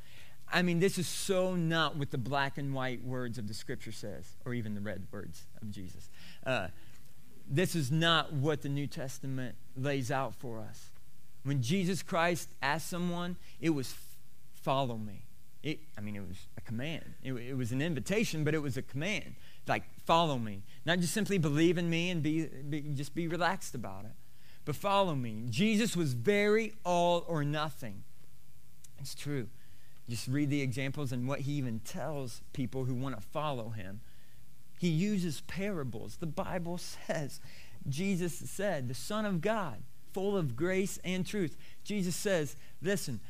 I 0.52 0.62
mean, 0.62 0.80
this 0.80 0.98
is 0.98 1.06
so 1.06 1.54
not 1.54 1.96
what 1.96 2.10
the 2.10 2.18
black 2.18 2.58
and 2.58 2.72
white 2.74 3.04
words 3.04 3.38
of 3.38 3.48
the 3.48 3.54
scripture 3.54 3.92
says, 3.92 4.36
or 4.44 4.54
even 4.54 4.74
the 4.74 4.80
red 4.80 5.06
words 5.12 5.44
of 5.60 5.70
Jesus. 5.70 6.08
Uh, 6.44 6.68
this 7.48 7.74
is 7.74 7.90
not 7.90 8.32
what 8.32 8.62
the 8.62 8.68
New 8.68 8.86
Testament 8.86 9.56
lays 9.76 10.10
out 10.10 10.34
for 10.34 10.58
us. 10.58 10.90
When 11.44 11.62
Jesus 11.62 12.02
Christ 12.02 12.48
asked 12.62 12.88
someone, 12.88 13.36
it 13.60 13.70
was 13.70 13.94
follow 14.54 14.96
me. 14.96 15.24
It, 15.62 15.80
I 15.96 16.00
mean, 16.00 16.14
it 16.14 16.26
was 16.26 16.36
a 16.56 16.60
command. 16.60 17.14
It, 17.22 17.32
it, 17.32 17.56
was 17.56 17.72
an 17.72 17.82
invitation, 17.82 18.44
but 18.44 18.54
it 18.54 18.62
was 18.62 18.76
a 18.76 18.82
command. 18.82 19.34
Like, 19.66 19.84
follow 20.04 20.38
me. 20.38 20.62
Not 20.84 21.00
just 21.00 21.12
simply 21.12 21.38
believe 21.38 21.78
in 21.78 21.90
me 21.90 22.10
and 22.10 22.22
be, 22.22 22.46
be, 22.46 22.80
just 22.94 23.14
be 23.14 23.26
relaxed 23.26 23.74
about 23.74 24.04
it, 24.04 24.12
but 24.64 24.76
follow 24.76 25.14
me. 25.14 25.44
Jesus 25.48 25.96
was 25.96 26.12
very 26.12 26.74
all 26.84 27.24
or 27.26 27.44
nothing. 27.44 28.04
It's 28.98 29.14
true. 29.14 29.48
Just 30.08 30.28
read 30.28 30.50
the 30.50 30.62
examples 30.62 31.12
and 31.12 31.28
what 31.28 31.40
he 31.40 31.52
even 31.52 31.80
tells 31.80 32.42
people 32.52 32.84
who 32.84 32.94
want 32.94 33.14
to 33.16 33.22
follow 33.22 33.70
him. 33.70 34.00
He 34.78 34.88
uses 34.88 35.42
parables. 35.42 36.16
The 36.16 36.26
Bible 36.26 36.78
says, 37.06 37.40
Jesus 37.88 38.34
said, 38.34 38.88
the 38.88 38.94
Son 38.94 39.26
of 39.26 39.40
God, 39.40 39.82
full 40.12 40.36
of 40.36 40.56
grace 40.56 40.98
and 41.04 41.26
truth. 41.26 41.56
Jesus 41.84 42.16
says, 42.16 42.56
listen, 42.80 43.20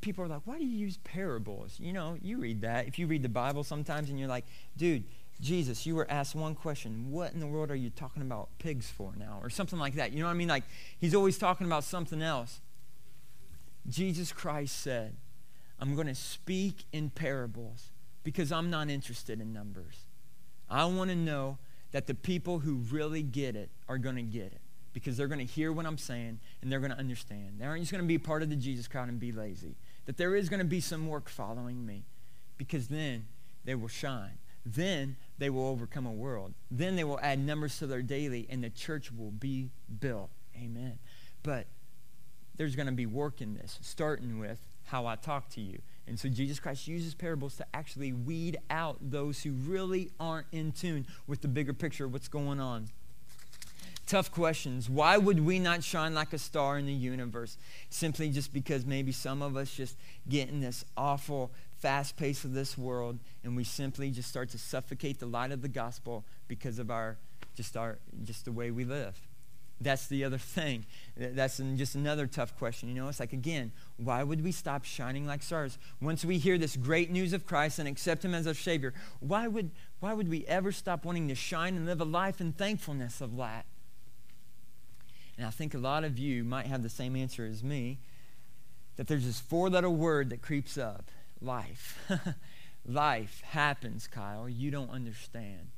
people 0.00 0.24
are 0.24 0.28
like, 0.28 0.42
why 0.44 0.58
do 0.58 0.64
you 0.64 0.78
use 0.78 0.98
parables? 0.98 1.76
You 1.78 1.92
know, 1.92 2.16
you 2.20 2.38
read 2.38 2.62
that. 2.62 2.88
If 2.88 2.98
you 2.98 3.06
read 3.06 3.22
the 3.22 3.28
Bible 3.28 3.64
sometimes 3.64 4.08
and 4.08 4.18
you're 4.18 4.28
like, 4.28 4.46
dude, 4.76 5.04
Jesus, 5.40 5.86
you 5.86 5.94
were 5.94 6.10
asked 6.10 6.34
one 6.34 6.54
question. 6.54 7.10
What 7.10 7.32
in 7.32 7.38
the 7.38 7.46
world 7.46 7.70
are 7.70 7.76
you 7.76 7.90
talking 7.90 8.22
about 8.22 8.48
pigs 8.58 8.90
for 8.90 9.12
now? 9.16 9.38
Or 9.40 9.50
something 9.50 9.78
like 9.78 9.94
that. 9.94 10.12
You 10.12 10.20
know 10.20 10.26
what 10.26 10.32
I 10.32 10.34
mean? 10.34 10.48
Like, 10.48 10.64
he's 10.98 11.14
always 11.14 11.38
talking 11.38 11.66
about 11.66 11.84
something 11.84 12.22
else. 12.22 12.60
Jesus 13.88 14.32
Christ 14.32 14.80
said, 14.80 15.16
I'm 15.80 15.94
going 15.94 16.06
to 16.06 16.14
speak 16.14 16.84
in 16.92 17.10
parables 17.10 17.90
because 18.24 18.50
I'm 18.50 18.70
not 18.70 18.90
interested 18.90 19.40
in 19.40 19.52
numbers. 19.52 20.06
I 20.68 20.84
want 20.86 21.10
to 21.10 21.16
know 21.16 21.58
that 21.92 22.06
the 22.06 22.14
people 22.14 22.58
who 22.60 22.74
really 22.90 23.22
get 23.22 23.56
it 23.56 23.70
are 23.88 23.98
going 23.98 24.16
to 24.16 24.22
get 24.22 24.46
it 24.46 24.60
because 24.92 25.16
they're 25.16 25.28
going 25.28 25.44
to 25.44 25.52
hear 25.52 25.72
what 25.72 25.86
I'm 25.86 25.98
saying 25.98 26.40
and 26.60 26.70
they're 26.70 26.80
going 26.80 26.90
to 26.90 26.98
understand. 26.98 27.54
They 27.58 27.64
aren't 27.64 27.82
just 27.82 27.92
going 27.92 28.02
to 28.02 28.08
be 28.08 28.18
part 28.18 28.42
of 28.42 28.50
the 28.50 28.56
Jesus 28.56 28.88
crowd 28.88 29.08
and 29.08 29.20
be 29.20 29.32
lazy. 29.32 29.76
That 30.06 30.16
there 30.16 30.34
is 30.34 30.48
going 30.48 30.58
to 30.58 30.66
be 30.66 30.80
some 30.80 31.06
work 31.06 31.28
following 31.28 31.86
me 31.86 32.04
because 32.56 32.88
then 32.88 33.26
they 33.64 33.74
will 33.74 33.88
shine. 33.88 34.38
Then 34.66 35.16
they 35.38 35.48
will 35.48 35.66
overcome 35.66 36.04
a 36.04 36.12
world. 36.12 36.54
Then 36.70 36.96
they 36.96 37.04
will 37.04 37.20
add 37.22 37.38
numbers 37.38 37.78
to 37.78 37.86
their 37.86 38.02
daily 38.02 38.46
and 38.50 38.62
the 38.62 38.70
church 38.70 39.12
will 39.12 39.30
be 39.30 39.70
built. 40.00 40.30
Amen. 40.56 40.98
But 41.42 41.66
there's 42.56 42.74
going 42.74 42.86
to 42.86 42.92
be 42.92 43.06
work 43.06 43.40
in 43.40 43.54
this, 43.54 43.78
starting 43.80 44.38
with 44.38 44.60
how 44.88 45.06
I 45.06 45.16
talk 45.16 45.48
to 45.50 45.60
you. 45.60 45.78
And 46.06 46.18
so 46.18 46.28
Jesus 46.28 46.58
Christ 46.58 46.88
uses 46.88 47.14
parables 47.14 47.56
to 47.56 47.66
actually 47.74 48.12
weed 48.12 48.56
out 48.70 48.96
those 49.00 49.42
who 49.42 49.52
really 49.52 50.10
aren't 50.18 50.46
in 50.52 50.72
tune 50.72 51.06
with 51.26 51.42
the 51.42 51.48
bigger 51.48 51.74
picture 51.74 52.06
of 52.06 52.12
what's 52.12 52.28
going 52.28 52.60
on. 52.60 52.88
Tough 54.06 54.32
questions. 54.32 54.88
Why 54.88 55.18
would 55.18 55.44
we 55.44 55.58
not 55.58 55.84
shine 55.84 56.14
like 56.14 56.32
a 56.32 56.38
star 56.38 56.78
in 56.78 56.86
the 56.86 56.92
universe? 56.94 57.58
Simply 57.90 58.30
just 58.30 58.54
because 58.54 58.86
maybe 58.86 59.12
some 59.12 59.42
of 59.42 59.54
us 59.54 59.70
just 59.70 59.98
get 60.26 60.48
in 60.48 60.60
this 60.60 60.82
awful 60.96 61.50
fast 61.78 62.16
pace 62.16 62.42
of 62.44 62.54
this 62.54 62.78
world 62.78 63.18
and 63.44 63.54
we 63.54 63.64
simply 63.64 64.10
just 64.10 64.28
start 64.28 64.48
to 64.50 64.58
suffocate 64.58 65.20
the 65.20 65.26
light 65.26 65.52
of 65.52 65.62
the 65.62 65.68
gospel 65.68 66.24
because 66.48 66.78
of 66.78 66.90
our 66.90 67.18
just 67.54 67.76
our 67.76 67.98
just 68.24 68.46
the 68.46 68.52
way 68.52 68.70
we 68.70 68.84
live. 68.84 69.27
That's 69.80 70.08
the 70.08 70.24
other 70.24 70.38
thing. 70.38 70.86
That's 71.16 71.58
just 71.76 71.94
another 71.94 72.26
tough 72.26 72.56
question. 72.58 72.88
You 72.88 72.96
know, 72.96 73.08
it's 73.08 73.20
like, 73.20 73.32
again, 73.32 73.70
why 73.96 74.22
would 74.22 74.42
we 74.42 74.50
stop 74.50 74.84
shining 74.84 75.26
like 75.26 75.42
stars? 75.42 75.78
Once 76.00 76.24
we 76.24 76.38
hear 76.38 76.58
this 76.58 76.76
great 76.76 77.10
news 77.10 77.32
of 77.32 77.46
Christ 77.46 77.78
and 77.78 77.88
accept 77.88 78.24
Him 78.24 78.34
as 78.34 78.46
our 78.46 78.54
Savior, 78.54 78.92
why 79.20 79.46
would, 79.46 79.70
why 80.00 80.14
would 80.14 80.28
we 80.28 80.44
ever 80.46 80.72
stop 80.72 81.04
wanting 81.04 81.28
to 81.28 81.34
shine 81.34 81.76
and 81.76 81.86
live 81.86 82.00
a 82.00 82.04
life 82.04 82.40
in 82.40 82.52
thankfulness 82.52 83.20
of 83.20 83.36
that? 83.36 83.66
And 85.36 85.46
I 85.46 85.50
think 85.50 85.74
a 85.74 85.78
lot 85.78 86.02
of 86.02 86.18
you 86.18 86.42
might 86.42 86.66
have 86.66 86.82
the 86.82 86.88
same 86.88 87.14
answer 87.14 87.46
as 87.46 87.62
me 87.62 87.98
that 88.96 89.06
there's 89.06 89.24
this 89.24 89.38
four 89.38 89.70
letter 89.70 89.88
word 89.88 90.30
that 90.30 90.42
creeps 90.42 90.76
up 90.76 91.10
life. 91.40 92.10
life 92.84 93.40
happens, 93.42 94.08
Kyle. 94.08 94.48
You 94.48 94.72
don't 94.72 94.90
understand. 94.90 95.68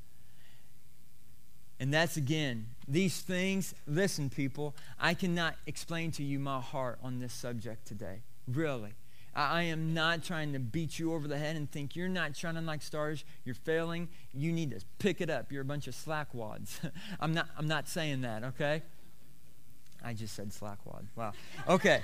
And 1.80 1.92
that's 1.94 2.18
again, 2.18 2.66
these 2.86 3.20
things, 3.22 3.74
listen, 3.86 4.28
people, 4.28 4.76
I 5.00 5.14
cannot 5.14 5.56
explain 5.66 6.10
to 6.12 6.22
you 6.22 6.38
my 6.38 6.60
heart 6.60 6.98
on 7.02 7.18
this 7.20 7.32
subject 7.32 7.86
today. 7.86 8.20
Really. 8.46 8.92
I 9.34 9.62
am 9.62 9.94
not 9.94 10.22
trying 10.22 10.52
to 10.52 10.58
beat 10.58 10.98
you 10.98 11.14
over 11.14 11.26
the 11.26 11.38
head 11.38 11.56
and 11.56 11.70
think 11.70 11.96
you're 11.96 12.08
not 12.08 12.36
shining 12.36 12.66
like 12.66 12.82
stars, 12.82 13.24
you're 13.44 13.54
failing, 13.54 14.08
you 14.34 14.52
need 14.52 14.72
to 14.72 14.80
pick 14.98 15.22
it 15.22 15.30
up. 15.30 15.50
You're 15.50 15.62
a 15.62 15.64
bunch 15.64 15.86
of 15.86 15.94
slackwads. 15.94 16.90
I'm 17.20 17.32
not 17.32 17.48
I'm 17.56 17.68
not 17.68 17.88
saying 17.88 18.20
that, 18.22 18.44
okay? 18.44 18.82
I 20.04 20.12
just 20.12 20.34
said 20.34 20.50
slackwad. 20.50 21.04
Wow. 21.16 21.32
Okay. 21.68 22.02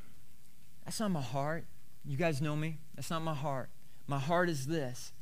That's 0.84 1.00
not 1.00 1.10
my 1.10 1.22
heart. 1.22 1.64
You 2.04 2.16
guys 2.16 2.42
know 2.42 2.56
me. 2.56 2.78
That's 2.96 3.10
not 3.10 3.22
my 3.22 3.34
heart. 3.34 3.70
My 4.06 4.18
heart 4.18 4.48
is 4.48 4.66
this. 4.66 5.12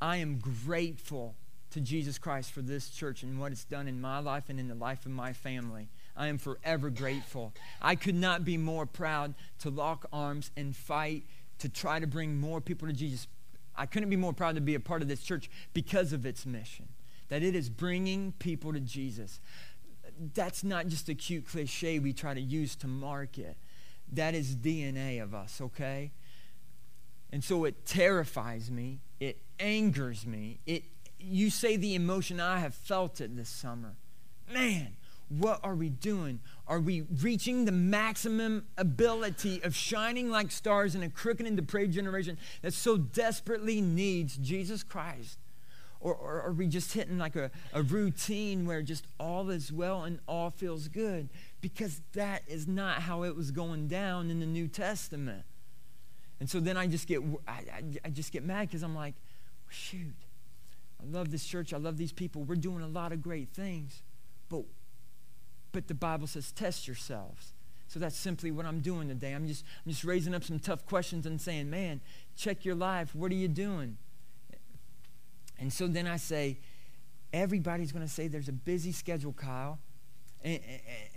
I 0.00 0.16
am 0.16 0.38
grateful 0.38 1.34
to 1.70 1.80
Jesus 1.80 2.18
Christ 2.18 2.52
for 2.52 2.62
this 2.62 2.88
church 2.90 3.22
and 3.22 3.38
what 3.38 3.52
it's 3.52 3.64
done 3.64 3.86
in 3.86 4.00
my 4.00 4.18
life 4.18 4.44
and 4.48 4.58
in 4.58 4.68
the 4.68 4.74
life 4.74 5.06
of 5.06 5.12
my 5.12 5.32
family. 5.32 5.88
I 6.16 6.26
am 6.26 6.38
forever 6.38 6.90
grateful. 6.90 7.52
I 7.80 7.94
could 7.94 8.14
not 8.14 8.44
be 8.44 8.56
more 8.56 8.86
proud 8.86 9.34
to 9.60 9.70
lock 9.70 10.06
arms 10.12 10.50
and 10.56 10.74
fight 10.74 11.24
to 11.58 11.68
try 11.68 12.00
to 12.00 12.06
bring 12.06 12.40
more 12.40 12.60
people 12.60 12.88
to 12.88 12.94
Jesus. 12.94 13.26
I 13.76 13.86
couldn't 13.86 14.10
be 14.10 14.16
more 14.16 14.32
proud 14.32 14.56
to 14.56 14.60
be 14.60 14.74
a 14.74 14.80
part 14.80 15.02
of 15.02 15.08
this 15.08 15.22
church 15.22 15.50
because 15.72 16.12
of 16.12 16.26
its 16.26 16.44
mission, 16.44 16.88
that 17.28 17.42
it 17.42 17.54
is 17.54 17.70
bringing 17.70 18.32
people 18.38 18.72
to 18.72 18.80
Jesus. 18.80 19.40
That's 20.34 20.64
not 20.64 20.88
just 20.88 21.08
a 21.08 21.14
cute 21.14 21.46
cliche 21.46 21.98
we 21.98 22.12
try 22.12 22.34
to 22.34 22.40
use 22.40 22.74
to 22.76 22.88
market. 22.88 23.56
That 24.12 24.34
is 24.34 24.56
DNA 24.56 25.22
of 25.22 25.34
us, 25.34 25.60
okay? 25.60 26.10
And 27.32 27.44
so 27.44 27.64
it 27.64 27.86
terrifies 27.86 28.70
me, 28.70 29.00
it 29.20 29.38
angers 29.60 30.26
me, 30.26 30.58
it 30.66 30.82
you 31.20 31.50
say 31.50 31.76
the 31.76 31.94
emotion, 31.94 32.40
I 32.40 32.58
have 32.58 32.74
felt 32.74 33.20
it 33.20 33.36
this 33.36 33.48
summer. 33.48 33.94
Man, 34.52 34.96
what 35.28 35.60
are 35.62 35.76
we 35.76 35.88
doing? 35.88 36.40
Are 36.66 36.80
we 36.80 37.02
reaching 37.02 37.64
the 37.64 37.72
maximum 37.72 38.66
ability 38.76 39.62
of 39.62 39.76
shining 39.76 40.28
like 40.28 40.50
stars 40.50 40.94
in 40.94 41.02
a 41.02 41.08
crooked 41.08 41.46
and 41.46 41.56
depraved 41.56 41.92
generation 41.92 42.36
that 42.62 42.74
so 42.74 42.96
desperately 42.96 43.80
needs 43.80 44.36
Jesus 44.36 44.82
Christ? 44.82 45.38
Or, 46.00 46.14
or 46.14 46.42
are 46.42 46.52
we 46.52 46.66
just 46.66 46.94
hitting 46.94 47.18
like 47.18 47.36
a, 47.36 47.50
a 47.72 47.82
routine 47.82 48.66
where 48.66 48.82
just 48.82 49.06
all 49.20 49.50
is 49.50 49.70
well 49.70 50.04
and 50.04 50.18
all 50.26 50.50
feels 50.50 50.88
good? 50.88 51.28
Because 51.60 52.00
that 52.14 52.42
is 52.48 52.66
not 52.66 53.02
how 53.02 53.22
it 53.22 53.36
was 53.36 53.50
going 53.50 53.86
down 53.86 54.30
in 54.30 54.40
the 54.40 54.46
New 54.46 54.66
Testament. 54.66 55.44
And 56.40 56.48
so 56.48 56.58
then 56.58 56.76
I 56.76 56.86
just 56.86 57.06
get, 57.06 57.20
I, 57.46 57.52
I, 57.52 57.82
I 58.06 58.10
just 58.10 58.32
get 58.32 58.42
mad 58.42 58.68
because 58.68 58.82
I'm 58.82 58.96
like, 58.96 59.14
shoot, 59.68 60.14
I 61.00 61.06
love 61.10 61.30
this 61.30 61.44
church. 61.44 61.72
I 61.72 61.78
love 61.78 61.96
these 61.96 62.12
people. 62.12 62.42
We're 62.42 62.56
doing 62.56 62.82
a 62.82 62.88
lot 62.88 63.12
of 63.12 63.22
great 63.22 63.50
things. 63.52 64.02
But, 64.48 64.64
but 65.72 65.88
the 65.88 65.94
Bible 65.94 66.26
says, 66.26 66.52
test 66.52 66.86
yourselves. 66.86 67.52
So 67.88 67.98
that's 67.98 68.16
simply 68.16 68.50
what 68.50 68.66
I'm 68.66 68.80
doing 68.80 69.08
today. 69.08 69.32
I'm 69.32 69.48
just, 69.48 69.64
I'm 69.84 69.90
just 69.90 70.04
raising 70.04 70.34
up 70.34 70.44
some 70.44 70.58
tough 70.58 70.86
questions 70.86 71.26
and 71.26 71.40
saying, 71.40 71.70
man, 71.70 72.00
check 72.36 72.64
your 72.64 72.76
life. 72.76 73.14
What 73.14 73.32
are 73.32 73.36
you 73.36 73.48
doing? 73.48 73.96
And 75.58 75.72
so 75.72 75.88
then 75.88 76.06
I 76.06 76.16
say, 76.16 76.58
everybody's 77.32 77.92
going 77.92 78.04
to 78.04 78.12
say 78.12 78.28
there's 78.28 78.48
a 78.48 78.52
busy 78.52 78.92
schedule, 78.92 79.32
Kyle. 79.32 79.78
And, 80.42 80.60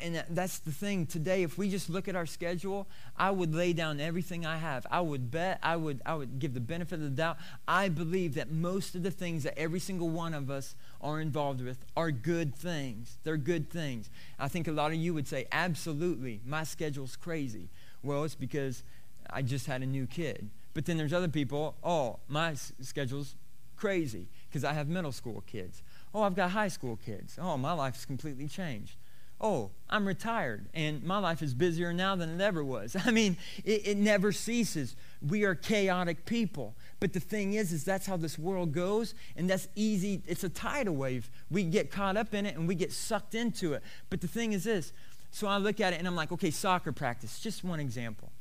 and, 0.01 0.23
that's 0.31 0.59
the 0.59 0.71
thing. 0.71 1.05
Today 1.05 1.43
if 1.43 1.57
we 1.57 1.69
just 1.69 1.89
look 1.89 2.09
at 2.09 2.15
our 2.15 2.25
schedule 2.25 2.87
i 3.17 3.31
would 3.31 3.55
lay 3.55 3.71
down 3.71 4.01
everything 4.01 4.45
i 4.45 4.57
have. 4.57 4.85
I 4.91 4.99
would 4.99 5.31
bet 5.31 5.59
i 5.63 5.77
would 5.77 6.01
i 6.05 6.13
would 6.13 6.39
give 6.39 6.53
the 6.53 6.59
benefit 6.59 6.95
of 6.95 7.01
the 7.01 7.09
doubt. 7.09 7.37
I 7.65 7.87
believe 7.87 8.33
that 8.35 8.51
most 8.51 8.95
of 8.95 9.03
the 9.03 9.11
things 9.11 9.43
that 9.43 9.57
every 9.57 9.79
single 9.79 10.09
one 10.09 10.33
of 10.33 10.49
us 10.51 10.75
are 10.99 11.21
involved 11.21 11.61
with 11.61 11.85
are 11.95 12.11
good 12.11 12.53
things. 12.53 13.17
They're 13.23 13.37
good 13.37 13.69
things. 13.69 14.09
I 14.39 14.49
think 14.49 14.67
a 14.67 14.73
lot 14.73 14.91
of 14.91 14.97
you 14.97 15.13
would 15.13 15.27
say 15.27 15.45
absolutely. 15.53 16.41
My 16.45 16.65
schedule's 16.65 17.15
crazy. 17.15 17.69
Well 18.03 18.25
it's 18.25 18.35
because 18.35 18.83
i 19.29 19.41
just 19.41 19.67
had 19.67 19.81
a 19.81 19.85
new 19.85 20.05
kid. 20.05 20.49
But 20.73 20.85
then 20.85 20.97
there's 20.97 21.13
other 21.13 21.29
people 21.29 21.75
oh 21.81 22.19
my 22.27 22.55
schedule's 22.81 23.35
crazy 23.77 24.27
because 24.49 24.65
i 24.65 24.73
have 24.73 24.89
middle 24.89 25.13
school 25.13 25.45
kids. 25.47 25.81
Oh 26.13 26.23
i've 26.23 26.35
got 26.35 26.51
high 26.51 26.67
school 26.67 26.99
kids. 27.05 27.39
Oh 27.41 27.55
my 27.55 27.71
life's 27.71 28.03
completely 28.03 28.49
changed 28.49 28.97
oh, 29.43 29.69
I'm 29.89 30.07
retired 30.07 30.65
and 30.73 31.03
my 31.03 31.19
life 31.19 31.41
is 31.41 31.53
busier 31.53 31.91
now 31.91 32.15
than 32.15 32.29
it 32.29 32.41
ever 32.41 32.63
was. 32.63 32.95
I 33.05 33.11
mean, 33.11 33.37
it, 33.65 33.87
it, 33.89 33.97
never 33.97 34.31
ceases. 34.31 34.95
We 35.21 35.43
are 35.43 35.53
chaotic 35.53 36.25
people. 36.25 36.75
But 37.01 37.11
the 37.11 37.19
thing 37.19 37.53
is, 37.53 37.73
is 37.73 37.83
that's 37.83 38.05
how 38.05 38.15
this 38.15 38.39
world 38.39 38.71
goes, 38.71 39.13
and 39.35 39.49
that's 39.49 39.67
easy. 39.75 40.21
It's 40.25 40.45
a 40.45 40.49
tidal 40.49 40.95
wave. 40.95 41.29
We 41.51 41.63
get 41.65 41.91
caught 41.91 42.15
up 42.15 42.33
in 42.33 42.45
it 42.45 42.55
and 42.55 42.67
we 42.67 42.75
get 42.75 42.93
sucked 42.93 43.35
into 43.35 43.73
it. 43.73 43.83
But 44.09 44.21
the 44.21 44.27
thing 44.27 44.53
is 44.53 44.63
this. 44.63 44.93
So 45.31 45.47
I 45.47 45.57
look 45.57 45.81
at 45.81 45.93
it 45.93 45.99
and 45.99 46.07
I'm 46.07 46.15
like, 46.15 46.31
okay, 46.31 46.51
soccer 46.51 46.91
practice, 46.91 47.39
just 47.39 47.63
one 47.63 47.79
example. 47.79 48.31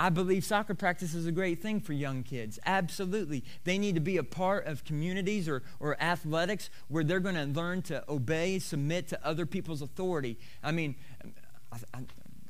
I 0.00 0.08
believe 0.08 0.46
soccer 0.46 0.72
practice 0.72 1.12
is 1.12 1.26
a 1.26 1.32
great 1.32 1.60
thing 1.60 1.78
for 1.78 1.92
young 1.92 2.22
kids. 2.22 2.58
Absolutely. 2.64 3.44
They 3.64 3.76
need 3.76 3.96
to 3.96 4.00
be 4.00 4.16
a 4.16 4.24
part 4.24 4.66
of 4.66 4.82
communities 4.82 5.46
or, 5.46 5.62
or 5.78 6.02
athletics 6.02 6.70
where 6.88 7.04
they're 7.04 7.20
going 7.20 7.34
to 7.34 7.44
learn 7.44 7.82
to 7.82 8.02
obey, 8.08 8.60
submit 8.60 9.08
to 9.08 9.20
other 9.22 9.44
people's 9.44 9.82
authority. 9.82 10.38
I 10.64 10.72
mean, 10.72 10.94
I, 11.70 11.76
I, 11.92 11.98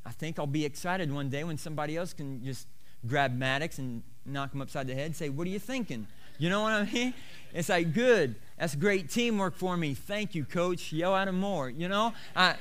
I, 0.07 0.11
think 0.13 0.39
I'll 0.39 0.47
be 0.47 0.65
excited 0.65 1.13
one 1.13 1.29
day 1.29 1.43
when 1.43 1.59
somebody 1.59 1.97
else 1.97 2.13
can 2.13 2.45
just 2.45 2.69
grab 3.05 3.37
Maddox 3.37 3.79
and 3.79 4.05
knock 4.25 4.55
him 4.55 4.63
upside 4.63 4.87
the 4.87 4.95
head 4.95 5.07
and 5.07 5.17
say, 5.17 5.29
What 5.29 5.45
are 5.49 5.51
you 5.51 5.59
thinking? 5.59 6.07
You 6.39 6.51
know 6.51 6.63
what 6.63 6.73
I 6.73 6.85
mean? 6.85 7.15
It's 7.53 7.69
like, 7.69 7.93
good. 7.93 8.37
That's 8.59 8.77
great 8.77 9.11
teamwork 9.11 9.57
for 9.57 9.77
me. 9.77 9.95
Thank 9.95 10.37
you, 10.37 10.45
coach. 10.45 10.93
Yell 10.93 11.17
at 11.17 11.27
him 11.27 11.41
more. 11.41 11.69
You 11.69 11.89
know? 11.89 12.15
I, 12.37 12.55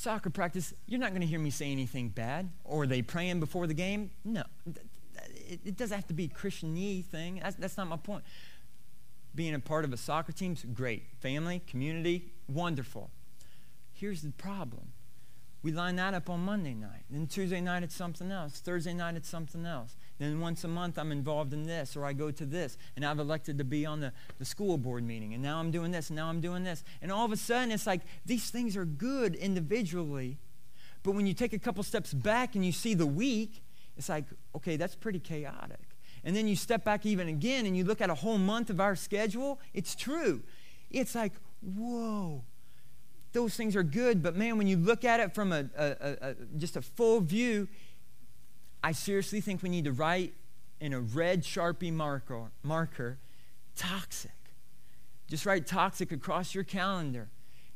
soccer 0.00 0.30
practice, 0.30 0.72
you're 0.86 1.00
not 1.00 1.10
going 1.10 1.20
to 1.20 1.26
hear 1.26 1.38
me 1.38 1.50
say 1.50 1.70
anything 1.70 2.08
bad. 2.08 2.50
Or 2.64 2.86
they 2.86 3.02
praying 3.02 3.40
before 3.40 3.66
the 3.66 3.74
game? 3.74 4.10
No. 4.24 4.44
It, 5.48 5.60
it 5.64 5.76
doesn't 5.76 5.94
have 5.94 6.06
to 6.08 6.14
be 6.14 6.24
a 6.24 6.28
Christian 6.28 6.74
thing. 7.02 7.40
That's, 7.42 7.56
that's 7.56 7.76
not 7.76 7.88
my 7.88 7.96
point. 7.96 8.24
Being 9.34 9.54
a 9.54 9.60
part 9.60 9.84
of 9.84 9.92
a 9.92 9.96
soccer 9.96 10.32
team's 10.32 10.64
great. 10.64 11.04
Family, 11.20 11.62
community, 11.66 12.32
wonderful. 12.48 13.10
Here's 13.92 14.22
the 14.22 14.32
problem 14.32 14.92
we 15.62 15.72
line 15.72 15.96
that 15.96 16.14
up 16.14 16.30
on 16.30 16.40
Monday 16.40 16.72
night. 16.72 17.04
Then 17.10 17.26
Tuesday 17.26 17.60
night 17.60 17.82
it's 17.82 17.94
something 17.94 18.30
else. 18.30 18.60
Thursday 18.60 18.94
night 18.94 19.16
it's 19.16 19.28
something 19.28 19.66
else. 19.66 19.94
Then 20.20 20.38
once 20.38 20.64
a 20.64 20.68
month 20.68 20.98
I'm 20.98 21.12
involved 21.12 21.54
in 21.54 21.62
this 21.62 21.96
or 21.96 22.04
I 22.04 22.12
go 22.12 22.30
to 22.30 22.44
this. 22.44 22.76
And 22.94 23.04
I've 23.06 23.18
elected 23.18 23.56
to 23.58 23.64
be 23.64 23.86
on 23.86 24.00
the, 24.00 24.12
the 24.38 24.44
school 24.44 24.76
board 24.76 25.02
meeting. 25.02 25.32
And 25.32 25.42
now 25.42 25.58
I'm 25.58 25.70
doing 25.70 25.90
this 25.90 26.10
and 26.10 26.16
now 26.16 26.28
I'm 26.28 26.42
doing 26.42 26.62
this. 26.62 26.84
And 27.00 27.10
all 27.10 27.24
of 27.24 27.32
a 27.32 27.38
sudden 27.38 27.72
it's 27.72 27.86
like 27.86 28.02
these 28.26 28.50
things 28.50 28.76
are 28.76 28.84
good 28.84 29.34
individually. 29.34 30.36
But 31.02 31.12
when 31.12 31.26
you 31.26 31.32
take 31.32 31.54
a 31.54 31.58
couple 31.58 31.82
steps 31.82 32.12
back 32.12 32.54
and 32.54 32.64
you 32.64 32.70
see 32.70 32.92
the 32.92 33.06
week, 33.06 33.62
it's 33.96 34.10
like, 34.10 34.26
okay, 34.54 34.76
that's 34.76 34.94
pretty 34.94 35.20
chaotic. 35.20 35.80
And 36.22 36.36
then 36.36 36.46
you 36.46 36.54
step 36.54 36.84
back 36.84 37.06
even 37.06 37.28
again 37.28 37.64
and 37.64 37.74
you 37.74 37.84
look 37.84 38.02
at 38.02 38.10
a 38.10 38.14
whole 38.14 38.36
month 38.36 38.68
of 38.68 38.78
our 38.78 38.94
schedule, 38.94 39.58
it's 39.72 39.94
true. 39.94 40.42
It's 40.90 41.14
like, 41.14 41.32
whoa, 41.62 42.44
those 43.32 43.54
things 43.54 43.74
are 43.74 43.82
good, 43.82 44.22
but 44.22 44.36
man, 44.36 44.58
when 44.58 44.66
you 44.66 44.76
look 44.76 45.02
at 45.02 45.18
it 45.18 45.34
from 45.34 45.52
a, 45.52 45.64
a, 45.78 46.16
a, 46.20 46.34
just 46.58 46.76
a 46.76 46.82
full 46.82 47.20
view, 47.20 47.68
I 48.82 48.92
seriously 48.92 49.40
think 49.40 49.62
we 49.62 49.68
need 49.68 49.84
to 49.84 49.92
write 49.92 50.34
in 50.80 50.92
a 50.92 51.00
red 51.00 51.42
Sharpie 51.42 51.92
marker, 51.92 52.50
marker 52.62 53.18
toxic. 53.76 54.30
Just 55.28 55.46
write 55.46 55.66
toxic 55.66 56.12
across 56.12 56.54
your 56.54 56.64
calendar 56.64 57.28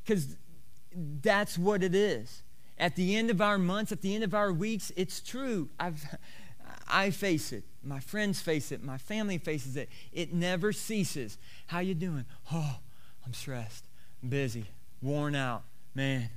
because 0.04 0.36
that's 0.94 1.58
what 1.58 1.82
it 1.82 1.94
is. 1.94 2.42
At 2.78 2.96
the 2.96 3.14
end 3.14 3.30
of 3.30 3.40
our 3.40 3.58
months, 3.58 3.92
at 3.92 4.00
the 4.00 4.14
end 4.14 4.24
of 4.24 4.34
our 4.34 4.52
weeks, 4.52 4.90
it's 4.96 5.20
true. 5.20 5.68
I've, 5.78 6.04
I 6.88 7.10
face 7.10 7.52
it. 7.52 7.64
My 7.82 8.00
friends 8.00 8.40
face 8.40 8.72
it. 8.72 8.82
My 8.82 8.98
family 8.98 9.38
faces 9.38 9.76
it. 9.76 9.88
It 10.12 10.32
never 10.32 10.72
ceases. 10.72 11.38
How 11.66 11.80
you 11.80 11.94
doing? 11.94 12.24
Oh, 12.52 12.78
I'm 13.24 13.34
stressed. 13.34 13.84
Busy 14.26 14.66
worn 15.04 15.34
out. 15.34 15.62
Man, 15.94 16.30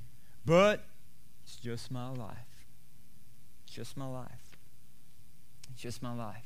but 0.44 0.84
it's 1.42 1.56
just 1.56 1.90
my 1.90 2.10
life. 2.10 2.36
It's 3.64 3.74
just 3.74 3.96
my 3.96 4.06
life. 4.06 4.47
Just 5.78 6.02
my 6.02 6.12
life. 6.12 6.44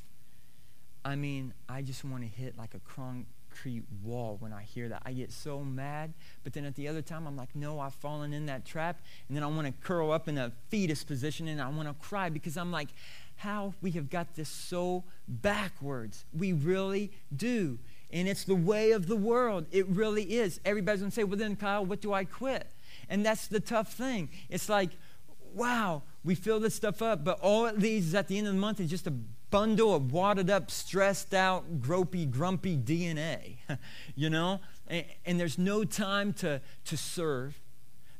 I 1.04 1.16
mean, 1.16 1.54
I 1.68 1.80
just 1.80 2.04
want 2.04 2.22
to 2.22 2.28
hit 2.28 2.56
like 2.58 2.74
a 2.74 2.80
concrete 2.80 3.82
wall 4.04 4.36
when 4.38 4.52
I 4.52 4.62
hear 4.62 4.90
that. 4.90 5.02
I 5.06 5.14
get 5.14 5.32
so 5.32 5.64
mad, 5.64 6.12
but 6.44 6.52
then 6.52 6.66
at 6.66 6.76
the 6.76 6.86
other 6.86 7.00
time, 7.00 7.26
I'm 7.26 7.36
like, 7.36 7.56
no, 7.56 7.80
I've 7.80 7.94
fallen 7.94 8.34
in 8.34 8.44
that 8.46 8.66
trap. 8.66 9.00
And 9.26 9.36
then 9.36 9.42
I 9.42 9.46
want 9.46 9.66
to 9.66 9.72
curl 9.82 10.12
up 10.12 10.28
in 10.28 10.36
a 10.36 10.52
fetus 10.68 11.02
position 11.02 11.48
and 11.48 11.62
I 11.62 11.68
want 11.70 11.88
to 11.88 11.94
cry 11.94 12.28
because 12.28 12.58
I'm 12.58 12.70
like, 12.70 12.88
how 13.36 13.72
we 13.80 13.92
have 13.92 14.10
got 14.10 14.34
this 14.34 14.50
so 14.50 15.02
backwards. 15.26 16.26
We 16.36 16.52
really 16.52 17.10
do. 17.34 17.78
And 18.12 18.28
it's 18.28 18.44
the 18.44 18.54
way 18.54 18.90
of 18.90 19.08
the 19.08 19.16
world. 19.16 19.64
It 19.72 19.88
really 19.88 20.34
is. 20.34 20.60
Everybody's 20.66 21.00
going 21.00 21.10
to 21.10 21.14
say, 21.14 21.24
well, 21.24 21.38
then, 21.38 21.56
Kyle, 21.56 21.86
what 21.86 22.02
do 22.02 22.12
I 22.12 22.24
quit? 22.24 22.66
And 23.08 23.24
that's 23.24 23.46
the 23.46 23.60
tough 23.60 23.94
thing. 23.94 24.28
It's 24.50 24.68
like, 24.68 24.90
wow, 25.54 26.02
we 26.24 26.34
fill 26.34 26.60
this 26.60 26.74
stuff 26.74 27.02
up, 27.02 27.24
but 27.24 27.38
all 27.40 27.66
it 27.66 27.78
leaves 27.78 28.08
is 28.08 28.14
at 28.14 28.28
the 28.28 28.38
end 28.38 28.46
of 28.46 28.54
the 28.54 28.60
month 28.60 28.80
is 28.80 28.88
just 28.88 29.06
a 29.06 29.10
bundle 29.10 29.94
of 29.94 30.12
wadded 30.12 30.48
up, 30.50 30.70
stressed 30.70 31.34
out, 31.34 31.80
gropey, 31.80 32.28
grumpy 32.30 32.76
DNA, 32.76 33.56
you 34.14 34.30
know? 34.30 34.60
And, 34.88 35.04
and, 35.26 35.38
there's 35.40 35.58
no 35.58 35.84
time 35.84 36.32
to, 36.34 36.60
to 36.86 36.96
serve. 36.96 37.60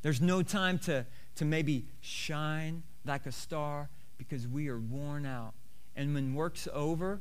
There's 0.03 0.21
no 0.21 0.43
time 0.43 0.79
to, 0.81 1.07
to 1.37 1.45
maybe 1.45 1.87
shine 2.01 2.83
like 3.05 3.27
a 3.27 3.33
star 3.33 3.89
because 4.19 4.47
we 4.47 4.69
are 4.69 4.79
worn 4.79 5.25
out. 5.25 5.55
And 5.97 6.15
when 6.15 6.35
work's 6.35 6.69
over, 6.73 7.21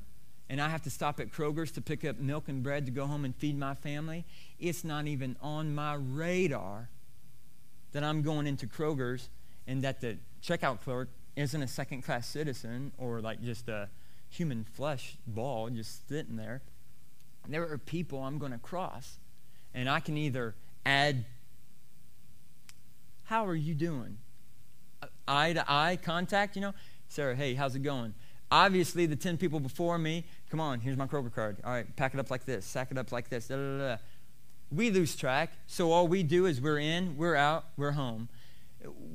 and 0.49 0.59
I 0.59 0.67
have 0.67 0.81
to 0.83 0.89
stop 0.89 1.19
at 1.21 1.31
Kroger's 1.31 1.71
to 1.73 1.81
pick 1.81 2.03
up 2.03 2.19
milk 2.19 2.49
and 2.49 2.61
bread 2.61 2.85
to 2.85 2.91
go 2.91 3.05
home 3.05 3.23
and 3.23 3.33
feed 3.33 3.57
my 3.57 3.73
family, 3.73 4.25
it's 4.59 4.83
not 4.83 5.07
even 5.07 5.37
on 5.41 5.73
my 5.73 5.93
radar 5.93 6.89
that 7.93 8.03
I'm 8.03 8.21
going 8.21 8.47
into 8.47 8.67
Kroger's 8.67 9.29
and 9.65 9.81
that 9.83 10.01
the 10.01 10.17
checkout 10.43 10.81
clerk 10.81 11.09
isn't 11.35 11.61
a 11.61 11.67
second 11.67 12.01
class 12.03 12.27
citizen 12.27 12.91
or 12.97 13.21
like 13.21 13.41
just 13.41 13.67
a 13.69 13.89
human 14.29 14.63
flesh 14.63 15.17
ball 15.27 15.69
just 15.69 16.07
sitting 16.07 16.35
there. 16.35 16.61
There 17.47 17.69
are 17.69 17.77
people 17.77 18.23
I'm 18.23 18.37
going 18.37 18.51
to 18.51 18.57
cross, 18.57 19.17
and 19.73 19.89
I 19.89 19.99
can 19.99 20.17
either 20.17 20.55
add, 20.85 21.25
How 23.23 23.45
are 23.45 23.55
you 23.55 23.73
doing? 23.73 24.17
Uh, 25.01 25.07
eye 25.27 25.53
to 25.53 25.65
eye 25.67 25.97
contact, 26.01 26.55
you 26.55 26.61
know? 26.61 26.73
Sarah, 27.07 27.35
hey, 27.35 27.55
how's 27.55 27.75
it 27.75 27.81
going? 27.81 28.13
Obviously, 28.51 29.05
the 29.05 29.15
10 29.15 29.37
people 29.37 29.59
before 29.59 29.97
me, 29.97 30.25
come 30.49 30.59
on, 30.59 30.81
here's 30.81 30.97
my 30.97 31.07
Kroger 31.07 31.33
card. 31.33 31.57
All 31.63 31.71
right, 31.71 31.95
pack 31.95 32.13
it 32.13 32.19
up 32.19 32.29
like 32.29 32.45
this, 32.45 32.65
sack 32.65 32.91
it 32.91 32.97
up 32.97 33.11
like 33.11 33.29
this. 33.29 33.47
Da, 33.47 33.55
da, 33.55 33.77
da. 33.77 33.97
We 34.71 34.91
lose 34.91 35.15
track, 35.15 35.51
so 35.67 35.91
all 35.91 36.07
we 36.07 36.23
do 36.23 36.45
is 36.45 36.61
we're 36.61 36.79
in, 36.79 37.17
we're 37.17 37.35
out, 37.35 37.65
we're 37.75 37.91
home. 37.91 38.29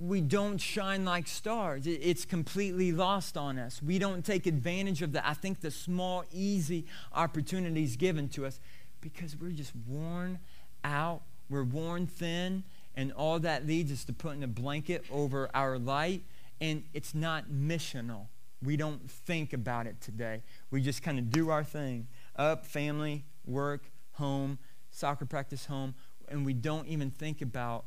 We 0.00 0.20
don't 0.20 0.58
shine 0.58 1.04
like 1.04 1.26
stars. 1.26 1.86
It's 1.86 2.24
completely 2.24 2.92
lost 2.92 3.36
on 3.36 3.58
us. 3.58 3.82
We 3.82 3.98
don't 3.98 4.24
take 4.24 4.46
advantage 4.46 5.02
of 5.02 5.12
the, 5.12 5.26
I 5.26 5.34
think, 5.34 5.60
the 5.60 5.70
small, 5.70 6.24
easy 6.32 6.86
opportunities 7.12 7.96
given 7.96 8.28
to 8.30 8.46
us 8.46 8.60
because 9.00 9.36
we're 9.36 9.50
just 9.50 9.72
worn 9.88 10.38
out, 10.84 11.22
we're 11.48 11.64
worn 11.64 12.06
thin, 12.06 12.64
and 12.94 13.12
all 13.12 13.38
that 13.40 13.66
leads 13.66 13.92
us 13.92 14.04
to 14.04 14.12
putting 14.12 14.42
a 14.42 14.48
blanket 14.48 15.04
over 15.12 15.50
our 15.54 15.78
light, 15.78 16.22
and 16.60 16.84
it's 16.94 17.14
not 17.14 17.50
missional. 17.50 18.26
We 18.62 18.76
don't 18.76 19.10
think 19.10 19.52
about 19.52 19.86
it 19.86 20.00
today. 20.00 20.42
We 20.70 20.80
just 20.80 21.02
kind 21.02 21.18
of 21.18 21.30
do 21.30 21.50
our 21.50 21.62
thing 21.64 22.08
up, 22.36 22.64
family, 22.64 23.24
work, 23.44 23.90
home, 24.12 24.58
soccer 24.90 25.26
practice, 25.26 25.66
home, 25.66 25.94
and 26.28 26.44
we 26.46 26.54
don't 26.54 26.86
even 26.88 27.10
think 27.10 27.42
about 27.42 27.84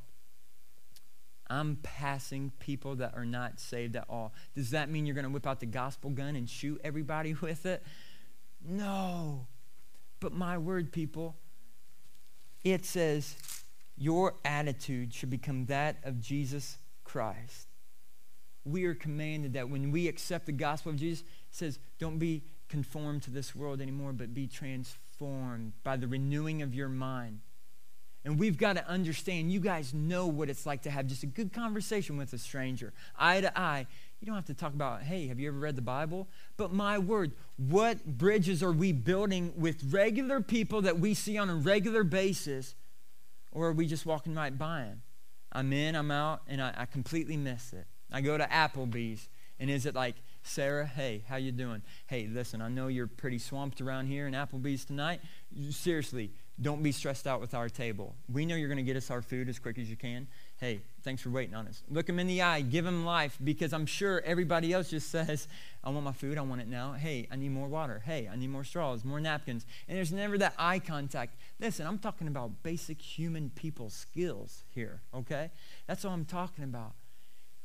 I'm 1.49 1.77
passing 1.81 2.51
people 2.59 2.95
that 2.97 3.15
are 3.15 3.25
not 3.25 3.59
saved 3.59 3.95
at 3.95 4.05
all. 4.09 4.33
Does 4.55 4.71
that 4.71 4.89
mean 4.89 5.05
you're 5.05 5.15
going 5.15 5.25
to 5.25 5.31
whip 5.31 5.47
out 5.47 5.59
the 5.59 5.65
gospel 5.65 6.09
gun 6.09 6.35
and 6.35 6.49
shoot 6.49 6.79
everybody 6.83 7.33
with 7.41 7.65
it? 7.65 7.83
No. 8.63 9.47
But 10.19 10.33
my 10.33 10.57
word, 10.57 10.91
people, 10.91 11.35
it 12.63 12.85
says 12.85 13.35
your 13.97 14.35
attitude 14.45 15.13
should 15.13 15.29
become 15.29 15.65
that 15.65 15.97
of 16.03 16.19
Jesus 16.19 16.77
Christ 17.03 17.69
we 18.65 18.85
are 18.85 18.95
commanded 18.95 19.53
that 19.53 19.69
when 19.69 19.91
we 19.91 20.07
accept 20.07 20.45
the 20.45 20.51
gospel 20.51 20.91
of 20.91 20.97
Jesus, 20.97 21.21
it 21.21 21.27
says, 21.51 21.79
don't 21.97 22.19
be 22.19 22.43
conformed 22.67 23.23
to 23.23 23.31
this 23.31 23.55
world 23.55 23.81
anymore, 23.81 24.13
but 24.13 24.33
be 24.33 24.47
transformed 24.47 25.73
by 25.83 25.97
the 25.97 26.07
renewing 26.07 26.62
of 26.62 26.75
your 26.75 26.89
mind. 26.89 27.39
And 28.25 28.38
we've 28.38 28.58
got 28.58 28.73
to 28.73 28.86
understand, 28.88 29.51
you 29.51 29.62
guys 29.62 29.93
know 29.93 30.27
what 30.27 30.49
it's 30.49 30.65
like 30.65 30.82
to 30.82 30.91
have 30.91 31.08
just 31.08 31.23
a 31.23 31.25
good 31.25 31.53
conversation 31.53 32.17
with 32.17 32.34
a 32.34 32.38
stranger, 32.38 32.91
eye 33.17 33.39
to 33.41 33.58
eye. 33.58 33.88
You 34.19 34.25
don't 34.25 34.36
have 34.36 34.45
to 34.45 34.53
talk 34.53 34.73
about, 34.73 35.03
hey, 35.03 35.27
have 35.27 35.39
you 35.39 35.47
ever 35.47 35.58
read 35.58 35.77
the 35.77 35.82
Bible? 35.82 36.27
But 36.58 36.73
my 36.73 36.99
word, 36.99 37.32
what 37.55 38.05
bridges 38.05 38.62
are 38.62 38.73
we 38.73 38.91
building 38.91 39.53
with 39.55 39.93
regular 39.93 40.41
people 40.41 40.82
that 40.82 40.99
we 40.99 41.13
see 41.13 41.38
on 41.38 41.49
a 41.49 41.55
regular 41.55 42.03
basis? 42.03 42.75
Or 43.53 43.67
are 43.67 43.73
we 43.73 43.88
just 43.88 44.05
walking 44.05 44.36
right 44.36 44.55
by 44.55 44.82
them? 44.82 45.01
I'm 45.51 45.71
in, 45.71 45.95
I'm 45.95 46.12
out, 46.12 46.41
and 46.47 46.62
I, 46.62 46.73
I 46.75 46.86
completely 46.86 47.38
miss 47.38 47.73
it. 47.73 47.88
I 48.12 48.21
go 48.21 48.38
to 48.38 48.45
Applebee's, 48.45 49.29
and 49.60 49.69
is 49.69 49.86
it 49.86 49.95
like, 49.95 50.15
Sarah, 50.43 50.86
hey, 50.86 51.23
how 51.27 51.38
you 51.38 51.51
doing? 51.51 51.82
Hey, 52.08 52.27
listen, 52.32 52.62
I 52.62 52.69
know 52.69 52.88
you're 52.88 53.08
pretty 53.08 53.39
swamped 53.39 53.82
around 53.82 54.08
here 54.08 54.27
in 54.27 54.34
Applebee's 54.34 54.86
tonight. 54.86 55.21
Seriously, 55.71 56.32
don't 56.62 56.84
be 56.84 56.91
stressed 56.91 57.26
out 57.26 57.39
with 57.39 57.54
our 57.54 57.69
table. 57.69 58.15
We 58.32 58.45
know 58.45 58.56
you're 58.56 58.67
going 58.67 58.78
to 58.78 58.84
get 58.84 58.98
us 58.98 59.10
our 59.10 59.22
food 59.22 59.48
as 59.48 59.60
quick 59.60 59.78
as 59.78 59.89
you 59.89 59.95
can. 59.95 60.28
Hey, 60.58 60.82
thanks 61.04 61.22
for 61.22 61.30
waiting 61.30 61.56
on 61.56 61.67
us. 61.67 61.84
Look 61.89 62.08
them 62.08 62.19
in 62.19 62.28
the 62.28 62.41
eye, 62.41 62.62
give 62.62 62.84
them 62.84 63.06
life, 63.06 63.38
because 63.43 63.72
I'm 63.72 63.86
sure 63.86 64.22
everybody 64.26 64.74
else 64.74 64.89
just 64.89 65.10
says, 65.12 65.48
I 65.84 65.89
want 65.89 66.04
my 66.04 66.12
food, 66.12 66.38
I 66.38 66.41
want 66.41 66.62
it 66.62 66.67
now. 66.67 66.93
Hey, 66.93 67.28
I 67.32 67.38
need 67.38 67.50
more 67.50 67.67
water. 67.67 68.02
Hey, 68.06 68.30
I 68.32 68.36
need 68.36 68.50
more 68.50 68.63
straws, 68.63 69.06
more 69.06 69.22
napkins. 69.22 69.65
And 69.88 69.98
there's 69.98 70.12
never 70.12 70.38
that 70.38 70.54
eye 70.58 70.80
contact. 70.80 71.36
Listen, 71.60 71.88
I'm 71.88 72.00
talking 72.00 72.28
about 72.28 72.63
basic 72.63 73.02
human 73.02 73.52
people 73.52 73.89
skills 73.89 74.63
here, 74.69 75.02
okay? 75.15 75.52
That's 75.88 76.04
all 76.04 76.13
I'm 76.13 76.26
talking 76.26 76.63
about 76.63 76.93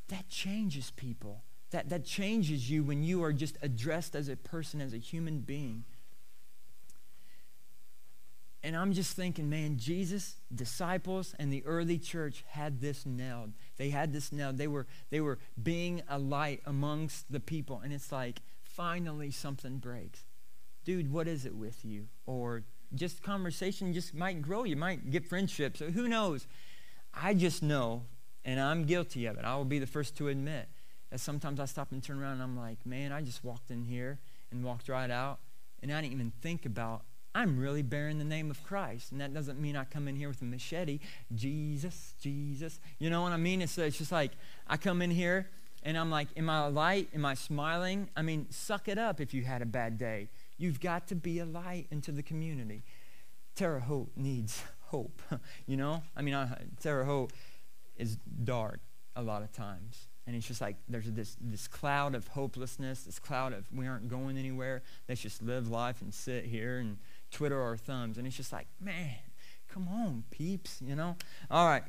that 0.09 0.29
changes 0.29 0.91
people. 0.91 1.43
That, 1.71 1.89
that 1.89 2.05
changes 2.05 2.71
you 2.71 2.85
when 2.85 3.03
you 3.03 3.25
are 3.25 3.33
just 3.33 3.57
addressed 3.63 4.15
as 4.15 4.29
a 4.29 4.37
person, 4.37 4.81
as 4.81 4.93
a 4.93 4.99
human 4.99 5.41
being. 5.41 5.85
And 8.65 8.75
I'm 8.75 8.95
just 8.95 9.15
thinking, 9.15 9.51
man, 9.51 9.77
Jesus, 9.77 10.37
disciples, 10.53 11.35
and 11.39 11.53
the 11.53 11.63
early 11.67 11.99
church 11.99 12.43
had 12.49 12.81
this 12.81 13.05
nailed. 13.05 13.53
They 13.77 13.91
had 13.91 14.15
this 14.15 14.33
nailed. 14.33 14.57
They 14.57 14.69
were, 14.69 14.87
they 15.11 15.21
were 15.21 15.39
being 15.63 16.01
a 16.09 16.19
light 16.19 16.63
amongst 16.65 17.31
the 17.31 17.41
people. 17.41 17.83
And 17.85 17.93
it's 17.93 18.11
like, 18.11 18.41
finally 18.63 19.31
something 19.31 19.77
breaks. 19.77 20.25
Dude, 20.83 21.13
what 21.13 21.29
is 21.29 21.45
it 21.45 21.55
with 21.55 21.85
you? 21.85 22.07
Or 22.25 22.65
just 22.95 23.23
conversation 23.23 23.93
just 23.93 24.15
might 24.15 24.41
grow. 24.41 24.65
You 24.65 24.77
might 24.77 25.11
get 25.11 25.27
friendships. 25.27 25.81
Who 25.81 26.09
knows? 26.09 26.47
I 27.13 27.35
just 27.35 27.63
know 27.63 28.05
And 28.45 28.61
I'm 28.61 28.85
guilty 28.85 29.27
of 29.27 29.39
it. 29.39 29.45
I 29.45 29.57
will 29.57 29.65
be 29.65 29.79
the 29.79 29.87
first 29.87 30.17
to 30.19 30.29
admit 30.29 30.69
that 31.11 31.21
sometimes 31.21 31.61
I 31.61 31.65
stop 31.65 31.93
and 31.93 32.03
turn 32.03 32.21
around 32.21 32.35
and 32.35 32.43
I'm 32.43 32.57
like, 32.57 32.85
man, 32.85 33.13
I 33.13 33.23
just 33.23 33.43
walked 33.43 33.71
in 33.71 33.85
here 33.85 34.19
and 34.51 34.63
walked 34.63 34.89
right 34.89 35.11
out, 35.11 35.39
and 35.83 35.91
I 35.91 36.01
didn't 36.01 36.13
even 36.13 36.33
think 36.43 36.67
about 36.67 37.03
I'm 37.35 37.59
really 37.59 37.83
bearing 37.83 38.19
the 38.19 38.25
name 38.25 38.51
of 38.51 38.63
Christ. 38.63 39.11
And 39.11 39.21
that 39.21 39.35
doesn't 39.35 39.61
mean 39.61 39.77
I 39.77 39.85
come 39.85 40.07
in 40.07 40.17
here 40.17 40.29
with 40.29 40.41
a 40.43 40.45
machete, 40.45 41.01
Jesus, 41.35 42.15
Jesus. 42.21 42.79
You 42.99 43.11
know 43.11 43.23
what 43.23 43.33
I 43.33 43.37
mean? 43.37 43.61
It's, 43.61 43.77
it's 43.77 43.99
just 43.99 44.13
like 44.13 44.33
I 44.69 44.77
come 44.77 45.03
in 45.03 45.11
here 45.11 45.51
and 45.83 45.99
I'm 45.99 46.11
like, 46.11 46.29
am 46.37 46.49
I 46.49 46.67
a 46.67 46.71
light? 46.71 47.09
Am 47.15 47.25
I 47.25 47.35
smiling? 47.35 48.09
I 48.17 48.23
mean, 48.23 48.47
suck 48.51 48.89
it 48.89 48.99
up 48.99 49.21
if 49.21 49.35
you 49.35 49.43
had 49.43 49.63
a 49.63 49.67
bad 49.67 49.99
day. 49.99 50.29
You've 50.57 50.81
got 50.81 51.09
to 51.09 51.17
be 51.17 51.41
a 51.41 51.45
light 51.45 51.89
into 51.91 52.13
the 52.13 52.23
community. 52.23 52.85
Terre 53.57 53.81
Haute 53.81 54.13
needs 54.17 54.63
hope. 54.87 55.21
you 55.67 55.77
know? 55.77 56.03
I 56.17 56.23
mean, 56.23 56.37
Terre 56.81 57.05
Haute 57.05 57.33
is 57.97 58.17
dark 58.45 58.81
a 59.17 59.23
lot 59.23 59.43
of 59.43 59.53
times. 59.53 60.09
And 60.27 60.35
it's 60.35 60.47
just 60.47 60.61
like 60.61 60.77
there's 60.89 61.11
this, 61.11 61.37
this 61.41 61.69
cloud 61.69 62.15
of 62.15 62.29
hopelessness, 62.29 63.03
this 63.03 63.19
cloud 63.19 63.53
of 63.53 63.67
we 63.73 63.87
aren't 63.87 64.09
going 64.09 64.39
anywhere. 64.39 64.83
Let's 65.09 65.21
just 65.21 65.43
live 65.43 65.69
life 65.69 66.01
and 66.01 66.15
sit 66.15 66.47
here 66.47 66.79
and 66.79 66.97
twiddle 67.35 67.61
our 67.61 67.77
thumbs. 67.77 68.17
And 68.17 68.27
it's 68.27 68.37
just 68.37 68.53
like, 68.53 68.67
man, 68.81 69.17
come 69.69 69.89
on, 69.89 70.25
peeps, 70.31 70.81
you 70.81 70.95
know? 70.95 71.17
All 71.51 71.67
right. 71.67 71.83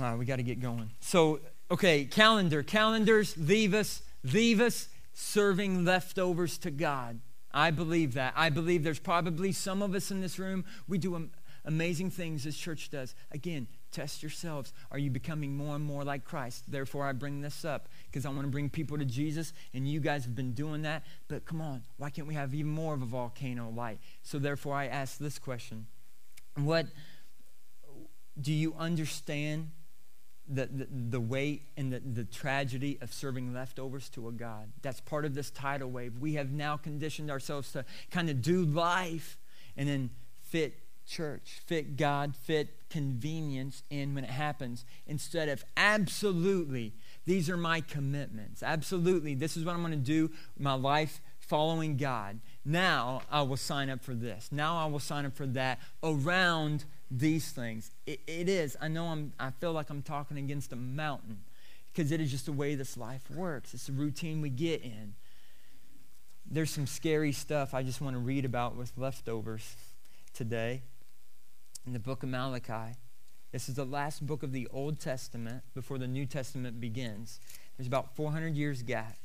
All 0.00 0.10
right, 0.10 0.18
we 0.18 0.24
got 0.24 0.36
to 0.36 0.42
get 0.42 0.60
going. 0.60 0.90
So, 1.00 1.40
okay, 1.70 2.04
calendar. 2.04 2.62
Calendars 2.62 3.36
leave 3.38 3.72
us, 3.72 4.02
leave 4.24 4.60
us 4.60 4.88
serving 5.14 5.84
leftovers 5.84 6.58
to 6.58 6.70
God. 6.70 7.20
I 7.52 7.70
believe 7.70 8.14
that. 8.14 8.34
I 8.36 8.50
believe 8.50 8.82
there's 8.82 9.00
probably 9.00 9.52
some 9.52 9.82
of 9.82 9.94
us 9.94 10.10
in 10.10 10.20
this 10.20 10.38
room, 10.38 10.64
we 10.88 10.98
do 10.98 11.28
amazing 11.64 12.10
things 12.10 12.46
as 12.46 12.56
church 12.56 12.90
does. 12.90 13.14
Again, 13.32 13.66
test 13.90 14.22
yourselves. 14.22 14.72
Are 14.90 14.98
you 14.98 15.10
becoming 15.10 15.56
more 15.56 15.76
and 15.76 15.84
more 15.84 16.04
like 16.04 16.24
Christ? 16.24 16.64
Therefore, 16.68 17.06
I 17.06 17.12
bring 17.12 17.40
this 17.40 17.64
up 17.64 17.88
because 18.06 18.24
I 18.24 18.28
want 18.30 18.42
to 18.42 18.48
bring 18.48 18.70
people 18.70 18.98
to 18.98 19.04
Jesus, 19.04 19.52
and 19.74 19.88
you 19.88 20.00
guys 20.00 20.24
have 20.24 20.34
been 20.34 20.52
doing 20.52 20.82
that. 20.82 21.04
But 21.28 21.44
come 21.44 21.60
on, 21.60 21.82
why 21.96 22.10
can't 22.10 22.26
we 22.26 22.34
have 22.34 22.54
even 22.54 22.70
more 22.70 22.94
of 22.94 23.02
a 23.02 23.06
volcano 23.06 23.70
light? 23.70 23.98
So, 24.22 24.38
therefore, 24.38 24.74
I 24.74 24.86
ask 24.86 25.18
this 25.18 25.38
question 25.38 25.86
What 26.56 26.86
do 28.40 28.52
you 28.52 28.74
understand 28.78 29.70
the, 30.48 30.66
the, 30.66 30.88
the 30.90 31.20
weight 31.20 31.62
and 31.76 31.92
the, 31.92 32.00
the 32.00 32.24
tragedy 32.24 32.98
of 33.00 33.12
serving 33.12 33.52
leftovers 33.52 34.08
to 34.10 34.28
a 34.28 34.32
God? 34.32 34.72
That's 34.82 35.00
part 35.00 35.24
of 35.24 35.34
this 35.34 35.50
tidal 35.50 35.90
wave. 35.90 36.18
We 36.18 36.34
have 36.34 36.50
now 36.50 36.76
conditioned 36.76 37.30
ourselves 37.30 37.72
to 37.72 37.84
kind 38.10 38.30
of 38.30 38.42
do 38.42 38.64
life 38.64 39.38
and 39.76 39.88
then 39.88 40.10
fit 40.42 40.74
church, 41.10 41.60
fit 41.66 41.96
God, 41.96 42.34
fit 42.36 42.68
convenience 42.88 43.82
in 43.90 44.14
when 44.14 44.24
it 44.24 44.30
happens, 44.30 44.84
instead 45.06 45.48
of 45.48 45.64
absolutely, 45.76 46.92
these 47.26 47.50
are 47.50 47.56
my 47.56 47.80
commitments. 47.80 48.62
Absolutely, 48.62 49.34
this 49.34 49.56
is 49.56 49.64
what 49.64 49.74
I'm 49.74 49.80
going 49.80 49.92
to 49.92 49.96
do, 49.98 50.30
my 50.58 50.74
life 50.74 51.20
following 51.40 51.96
God. 51.96 52.38
Now 52.64 53.22
I 53.30 53.42
will 53.42 53.56
sign 53.56 53.90
up 53.90 54.02
for 54.02 54.14
this. 54.14 54.50
Now 54.52 54.76
I 54.76 54.86
will 54.86 55.00
sign 55.00 55.26
up 55.26 55.34
for 55.34 55.46
that 55.46 55.80
around 56.02 56.84
these 57.10 57.50
things. 57.50 57.90
it, 58.06 58.20
it 58.28 58.48
is. 58.48 58.76
I 58.80 58.86
know 58.86 59.06
I'm, 59.06 59.32
I 59.40 59.50
feel 59.50 59.72
like 59.72 59.90
I'm 59.90 60.02
talking 60.02 60.38
against 60.38 60.72
a 60.72 60.76
mountain 60.76 61.40
because 61.92 62.12
it 62.12 62.20
is 62.20 62.30
just 62.30 62.46
the 62.46 62.52
way 62.52 62.76
this 62.76 62.96
life 62.96 63.28
works. 63.32 63.74
It's 63.74 63.86
the 63.86 63.92
routine 63.92 64.40
we 64.40 64.48
get 64.48 64.82
in. 64.82 65.14
There's 66.48 66.70
some 66.70 66.86
scary 66.86 67.32
stuff 67.32 67.74
I 67.74 67.82
just 67.82 68.00
want 68.00 68.14
to 68.14 68.20
read 68.20 68.44
about 68.44 68.76
with 68.76 68.92
leftovers 68.96 69.74
today 70.32 70.82
in 71.86 71.92
the 71.92 71.98
book 71.98 72.22
of 72.22 72.28
Malachi. 72.28 72.96
This 73.52 73.68
is 73.68 73.74
the 73.74 73.84
last 73.84 74.26
book 74.26 74.42
of 74.42 74.52
the 74.52 74.68
Old 74.72 75.00
Testament 75.00 75.62
before 75.74 75.98
the 75.98 76.06
New 76.06 76.26
Testament 76.26 76.80
begins. 76.80 77.40
There's 77.76 77.88
about 77.88 78.14
400 78.14 78.54
years 78.54 78.82
gap. 78.82 79.16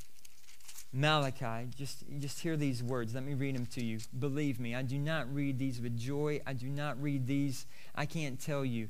Malachi, 0.91 1.67
just, 1.75 2.05
just 2.19 2.39
hear 2.39 2.55
these 2.55 2.81
words. 2.81 3.13
Let 3.13 3.23
me 3.23 3.33
read 3.33 3.55
them 3.55 3.65
to 3.67 3.83
you. 3.83 3.99
Believe 4.17 4.59
me, 4.59 4.73
I 4.73 4.81
do 4.81 4.97
not 4.97 5.31
read 5.33 5.59
these 5.59 5.81
with 5.81 5.97
joy. 5.97 6.41
I 6.47 6.53
do 6.53 6.67
not 6.67 7.01
read 7.01 7.27
these. 7.27 7.65
I 7.93 8.05
can't 8.05 8.39
tell 8.39 8.63
you, 8.63 8.89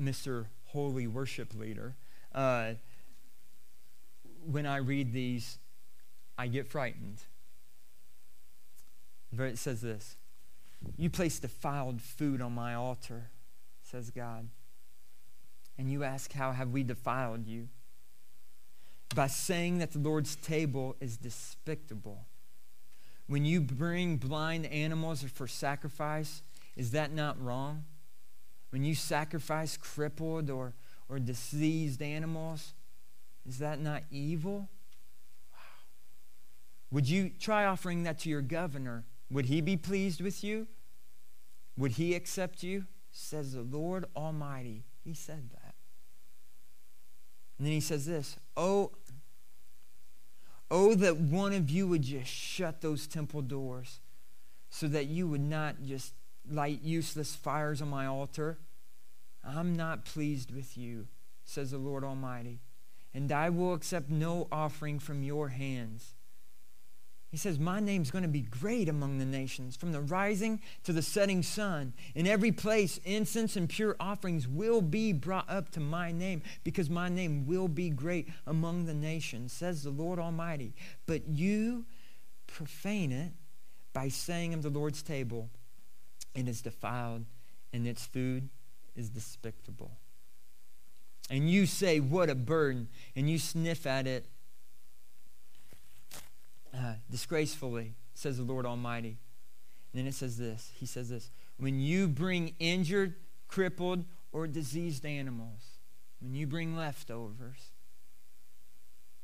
Mr. 0.00 0.46
Holy 0.66 1.06
Worship 1.06 1.54
Leader. 1.54 1.96
Uh, 2.32 2.74
when 4.46 4.64
I 4.64 4.76
read 4.76 5.12
these, 5.12 5.58
I 6.38 6.46
get 6.46 6.68
frightened. 6.68 7.22
It 9.36 9.58
says 9.58 9.80
this 9.80 10.16
you 10.96 11.10
place 11.10 11.38
defiled 11.38 12.00
food 12.00 12.40
on 12.40 12.52
my 12.52 12.74
altar, 12.74 13.30
says 13.82 14.10
God. 14.10 14.48
And 15.78 15.90
you 15.90 16.04
ask, 16.04 16.32
How 16.32 16.52
have 16.52 16.70
we 16.70 16.82
defiled 16.82 17.46
you? 17.46 17.68
By 19.14 19.26
saying 19.26 19.78
that 19.78 19.92
the 19.92 19.98
Lord's 19.98 20.36
table 20.36 20.96
is 21.00 21.16
despicable. 21.16 22.26
When 23.26 23.44
you 23.44 23.60
bring 23.60 24.16
blind 24.16 24.66
animals 24.66 25.22
for 25.22 25.46
sacrifice, 25.46 26.42
is 26.76 26.90
that 26.92 27.12
not 27.12 27.42
wrong? 27.42 27.84
When 28.70 28.84
you 28.84 28.94
sacrifice 28.94 29.76
crippled 29.76 30.50
or, 30.50 30.74
or 31.08 31.18
diseased 31.18 32.00
animals, 32.00 32.74
is 33.46 33.58
that 33.58 33.80
not 33.80 34.02
evil? 34.10 34.68
Wow. 35.52 35.58
Would 36.90 37.08
you 37.08 37.30
try 37.38 37.66
offering 37.66 38.04
that 38.04 38.18
to 38.20 38.28
your 38.28 38.40
governor 38.40 39.04
would 39.32 39.46
he 39.46 39.60
be 39.60 39.76
pleased 39.76 40.20
with 40.20 40.44
you? 40.44 40.66
Would 41.76 41.92
he 41.92 42.14
accept 42.14 42.62
you? 42.62 42.84
Says 43.10 43.54
the 43.54 43.62
Lord 43.62 44.04
Almighty. 44.14 44.84
He 45.02 45.14
said 45.14 45.50
that. 45.50 45.74
And 47.58 47.66
then 47.66 47.72
he 47.72 47.80
says 47.80 48.06
this 48.06 48.36
Oh, 48.56 48.92
oh, 50.70 50.94
that 50.94 51.16
one 51.16 51.52
of 51.52 51.70
you 51.70 51.88
would 51.88 52.02
just 52.02 52.30
shut 52.30 52.80
those 52.80 53.06
temple 53.06 53.42
doors 53.42 54.00
so 54.68 54.86
that 54.88 55.06
you 55.06 55.28
would 55.28 55.40
not 55.40 55.82
just 55.82 56.14
light 56.50 56.82
useless 56.82 57.34
fires 57.34 57.80
on 57.80 57.88
my 57.88 58.06
altar. 58.06 58.58
I'm 59.44 59.74
not 59.74 60.04
pleased 60.04 60.54
with 60.54 60.76
you, 60.76 61.08
says 61.44 61.72
the 61.72 61.78
Lord 61.78 62.04
Almighty, 62.04 62.60
and 63.12 63.30
I 63.32 63.50
will 63.50 63.74
accept 63.74 64.08
no 64.08 64.48
offering 64.52 64.98
from 64.98 65.22
your 65.22 65.48
hands. 65.48 66.14
He 67.32 67.38
says, 67.38 67.58
My 67.58 67.80
name's 67.80 68.10
going 68.10 68.22
to 68.22 68.28
be 68.28 68.42
great 68.42 68.90
among 68.90 69.16
the 69.16 69.24
nations, 69.24 69.74
from 69.74 69.90
the 69.90 70.02
rising 70.02 70.60
to 70.84 70.92
the 70.92 71.00
setting 71.00 71.42
sun. 71.42 71.94
In 72.14 72.26
every 72.26 72.52
place, 72.52 73.00
incense 73.06 73.56
and 73.56 73.70
pure 73.70 73.96
offerings 73.98 74.46
will 74.46 74.82
be 74.82 75.14
brought 75.14 75.48
up 75.48 75.70
to 75.70 75.80
my 75.80 76.12
name, 76.12 76.42
because 76.62 76.90
my 76.90 77.08
name 77.08 77.46
will 77.46 77.68
be 77.68 77.88
great 77.88 78.28
among 78.46 78.84
the 78.84 78.92
nations, 78.92 79.54
says 79.54 79.82
the 79.82 79.90
Lord 79.90 80.18
Almighty. 80.18 80.74
But 81.06 81.26
you 81.26 81.86
profane 82.46 83.12
it 83.12 83.32
by 83.94 84.08
saying 84.08 84.52
of 84.52 84.62
the 84.62 84.68
Lord's 84.68 85.02
table, 85.02 85.48
it 86.34 86.46
is 86.46 86.60
defiled, 86.60 87.24
and 87.72 87.86
its 87.86 88.04
food 88.04 88.50
is 88.94 89.08
despicable. 89.08 89.92
And 91.30 91.48
you 91.48 91.64
say, 91.64 91.98
What 91.98 92.28
a 92.28 92.34
burden, 92.34 92.88
and 93.16 93.30
you 93.30 93.38
sniff 93.38 93.86
at 93.86 94.06
it 94.06 94.26
uh, 96.76 96.94
disgracefully, 97.10 97.94
says 98.14 98.38
the 98.38 98.42
Lord 98.42 98.66
Almighty. 98.66 99.18
And 99.92 100.00
then 100.00 100.06
it 100.06 100.14
says 100.14 100.38
this 100.38 100.72
He 100.74 100.86
says 100.86 101.08
this 101.08 101.30
When 101.56 101.80
you 101.80 102.08
bring 102.08 102.54
injured, 102.58 103.14
crippled, 103.48 104.04
or 104.32 104.46
diseased 104.46 105.04
animals, 105.04 105.78
when 106.20 106.34
you 106.34 106.46
bring 106.46 106.76
leftovers, 106.76 107.72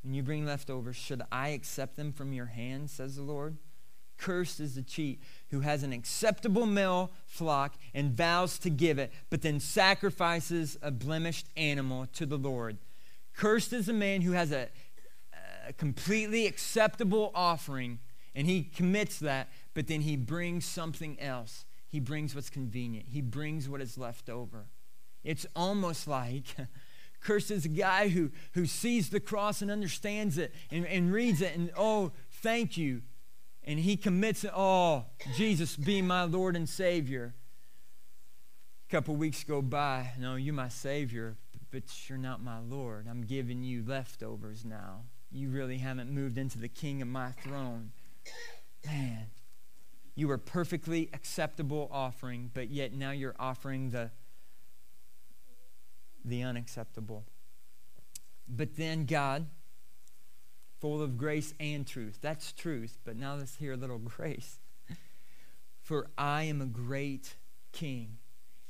when 0.02 0.14
you 0.14 0.22
bring 0.22 0.44
leftovers, 0.44 0.96
should 0.96 1.22
I 1.32 1.48
accept 1.48 1.96
them 1.96 2.12
from 2.12 2.32
your 2.32 2.46
hand, 2.46 2.90
says 2.90 3.16
the 3.16 3.22
Lord? 3.22 3.56
Cursed 4.18 4.58
is 4.58 4.74
the 4.74 4.82
cheat 4.82 5.22
who 5.50 5.60
has 5.60 5.84
an 5.84 5.92
acceptable 5.92 6.66
male 6.66 7.12
flock 7.24 7.76
and 7.94 8.16
vows 8.16 8.58
to 8.60 8.70
give 8.70 8.98
it, 8.98 9.12
but 9.30 9.42
then 9.42 9.60
sacrifices 9.60 10.76
a 10.82 10.90
blemished 10.90 11.46
animal 11.56 12.06
to 12.14 12.26
the 12.26 12.36
Lord. 12.36 12.78
Cursed 13.32 13.72
is 13.72 13.86
the 13.86 13.92
man 13.92 14.22
who 14.22 14.32
has 14.32 14.50
a 14.50 14.68
a 15.68 15.72
completely 15.74 16.46
acceptable 16.46 17.30
offering, 17.34 17.98
and 18.34 18.46
he 18.46 18.62
commits 18.62 19.18
that, 19.18 19.50
but 19.74 19.86
then 19.86 20.00
he 20.00 20.16
brings 20.16 20.64
something 20.64 21.20
else. 21.20 21.66
He 21.86 22.00
brings 22.00 22.34
what's 22.34 22.50
convenient, 22.50 23.06
he 23.10 23.20
brings 23.20 23.68
what 23.68 23.80
is 23.80 23.98
left 23.98 24.28
over. 24.30 24.66
It's 25.22 25.46
almost 25.54 26.08
like. 26.08 26.44
Cursed 27.20 27.50
is 27.50 27.64
a 27.64 27.68
guy 27.68 28.08
who, 28.10 28.30
who 28.52 28.64
sees 28.64 29.10
the 29.10 29.18
cross 29.18 29.60
and 29.60 29.72
understands 29.72 30.38
it 30.38 30.54
and, 30.70 30.86
and 30.86 31.12
reads 31.12 31.40
it 31.40 31.52
and, 31.56 31.72
oh, 31.76 32.12
thank 32.30 32.76
you. 32.76 33.02
And 33.64 33.80
he 33.80 33.96
commits 33.96 34.44
it, 34.44 34.52
oh, 34.54 35.06
Jesus, 35.34 35.74
be 35.76 36.00
my 36.00 36.22
Lord 36.22 36.54
and 36.54 36.68
Savior. 36.68 37.34
A 38.88 38.90
couple 38.90 39.16
weeks 39.16 39.42
go 39.42 39.60
by, 39.60 40.12
no, 40.16 40.36
you're 40.36 40.54
my 40.54 40.68
Savior, 40.68 41.36
but 41.72 41.82
you're 42.08 42.18
not 42.18 42.40
my 42.40 42.60
Lord. 42.60 43.08
I'm 43.10 43.22
giving 43.22 43.64
you 43.64 43.82
leftovers 43.84 44.64
now 44.64 45.00
you 45.30 45.50
really 45.50 45.78
haven't 45.78 46.10
moved 46.10 46.38
into 46.38 46.58
the 46.58 46.68
king 46.68 47.02
of 47.02 47.08
my 47.08 47.32
throne. 47.42 47.92
Man, 48.86 49.26
you 50.14 50.28
were 50.28 50.38
perfectly 50.38 51.10
acceptable 51.12 51.88
offering, 51.92 52.50
but 52.52 52.70
yet 52.70 52.92
now 52.92 53.10
you're 53.10 53.36
offering 53.38 53.90
the 53.90 54.10
the 56.24 56.42
unacceptable. 56.42 57.24
But 58.48 58.76
then 58.76 59.04
God, 59.06 59.46
full 60.80 61.02
of 61.02 61.16
grace 61.16 61.54
and 61.60 61.86
truth. 61.86 62.18
That's 62.20 62.52
truth, 62.52 62.98
but 63.04 63.16
now 63.16 63.36
let's 63.36 63.56
hear 63.56 63.72
a 63.72 63.76
little 63.76 63.98
grace. 64.16 64.58
For 65.80 66.08
I 66.18 66.42
am 66.44 66.60
a 66.60 66.66
great 66.66 67.36
king. 67.72 68.18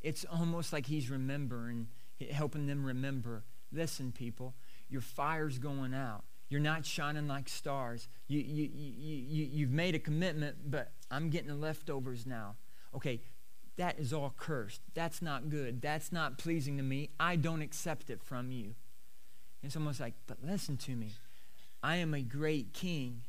It's 0.00 0.24
almost 0.30 0.72
like 0.72 0.86
he's 0.86 1.10
remembering, 1.10 1.88
helping 2.30 2.66
them 2.66 2.84
remember. 2.84 3.44
Listen, 3.72 4.12
people, 4.12 4.54
your 4.88 5.00
fire's 5.00 5.58
going 5.58 5.94
out. 5.94 6.24
You're 6.48 6.60
not 6.60 6.86
shining 6.86 7.28
like 7.28 7.48
stars. 7.48 8.08
You, 8.26 8.40
you, 8.40 8.70
you, 8.74 9.16
you, 9.28 9.48
you've 9.52 9.70
made 9.70 9.94
a 9.94 9.98
commitment, 9.98 10.70
but 10.70 10.92
I'm 11.10 11.30
getting 11.30 11.48
the 11.48 11.54
leftovers 11.54 12.26
now. 12.26 12.56
Okay, 12.94 13.20
that 13.76 13.98
is 13.98 14.12
all 14.12 14.34
cursed. 14.36 14.80
That's 14.94 15.20
not 15.20 15.50
good. 15.50 15.82
That's 15.82 16.10
not 16.10 16.38
pleasing 16.38 16.76
to 16.78 16.82
me. 16.82 17.10
I 17.20 17.36
don't 17.36 17.62
accept 17.62 18.10
it 18.10 18.22
from 18.22 18.50
you. 18.50 18.74
It's 19.62 19.76
almost 19.76 20.00
like, 20.00 20.14
but 20.26 20.38
listen 20.42 20.76
to 20.78 20.96
me. 20.96 21.12
I 21.82 21.96
am 21.96 22.14
a 22.14 22.22
great 22.22 22.72
king. 22.72 23.22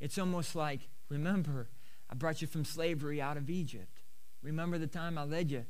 It's 0.00 0.18
almost 0.18 0.54
like, 0.54 0.88
remember, 1.08 1.68
I 2.10 2.14
brought 2.14 2.40
you 2.40 2.46
from 2.46 2.64
slavery 2.64 3.20
out 3.20 3.36
of 3.36 3.50
Egypt. 3.50 4.02
Remember 4.42 4.78
the 4.78 4.86
time 4.86 5.18
I 5.18 5.24
led 5.24 5.50
you, 5.50 5.64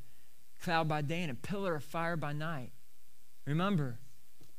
cloud 0.62 0.88
by 0.88 1.02
day 1.02 1.22
and 1.22 1.30
a 1.30 1.34
pillar 1.34 1.76
of 1.76 1.84
fire 1.84 2.16
by 2.16 2.32
night. 2.32 2.72
Remember, 3.46 3.98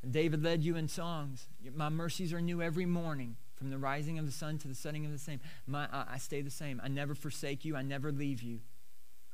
David 0.09 0.43
led 0.43 0.63
you 0.63 0.75
in 0.75 0.88
songs. 0.88 1.47
My 1.75 1.89
mercies 1.89 2.31
are 2.33 2.41
new 2.41 2.62
every 2.62 2.85
morning, 2.85 3.35
from 3.55 3.69
the 3.69 3.77
rising 3.77 4.17
of 4.17 4.25
the 4.25 4.31
sun 4.31 4.57
to 4.59 4.67
the 4.67 4.75
setting 4.75 5.05
of 5.05 5.12
the 5.12 5.17
same. 5.17 5.39
My, 5.67 5.88
I, 5.91 6.05
I 6.13 6.17
stay 6.17 6.41
the 6.41 6.49
same. 6.51 6.79
I 6.83 6.88
never 6.88 7.15
forsake 7.15 7.65
you. 7.65 7.75
I 7.75 7.81
never 7.81 8.12
leave 8.12 8.41
you. 8.41 8.59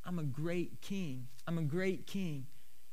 I'm 0.04 0.19
a 0.19 0.23
great 0.23 0.82
king. 0.82 1.28
I'm 1.47 1.58
a 1.58 1.63
great 1.63 2.08
king. 2.08 2.47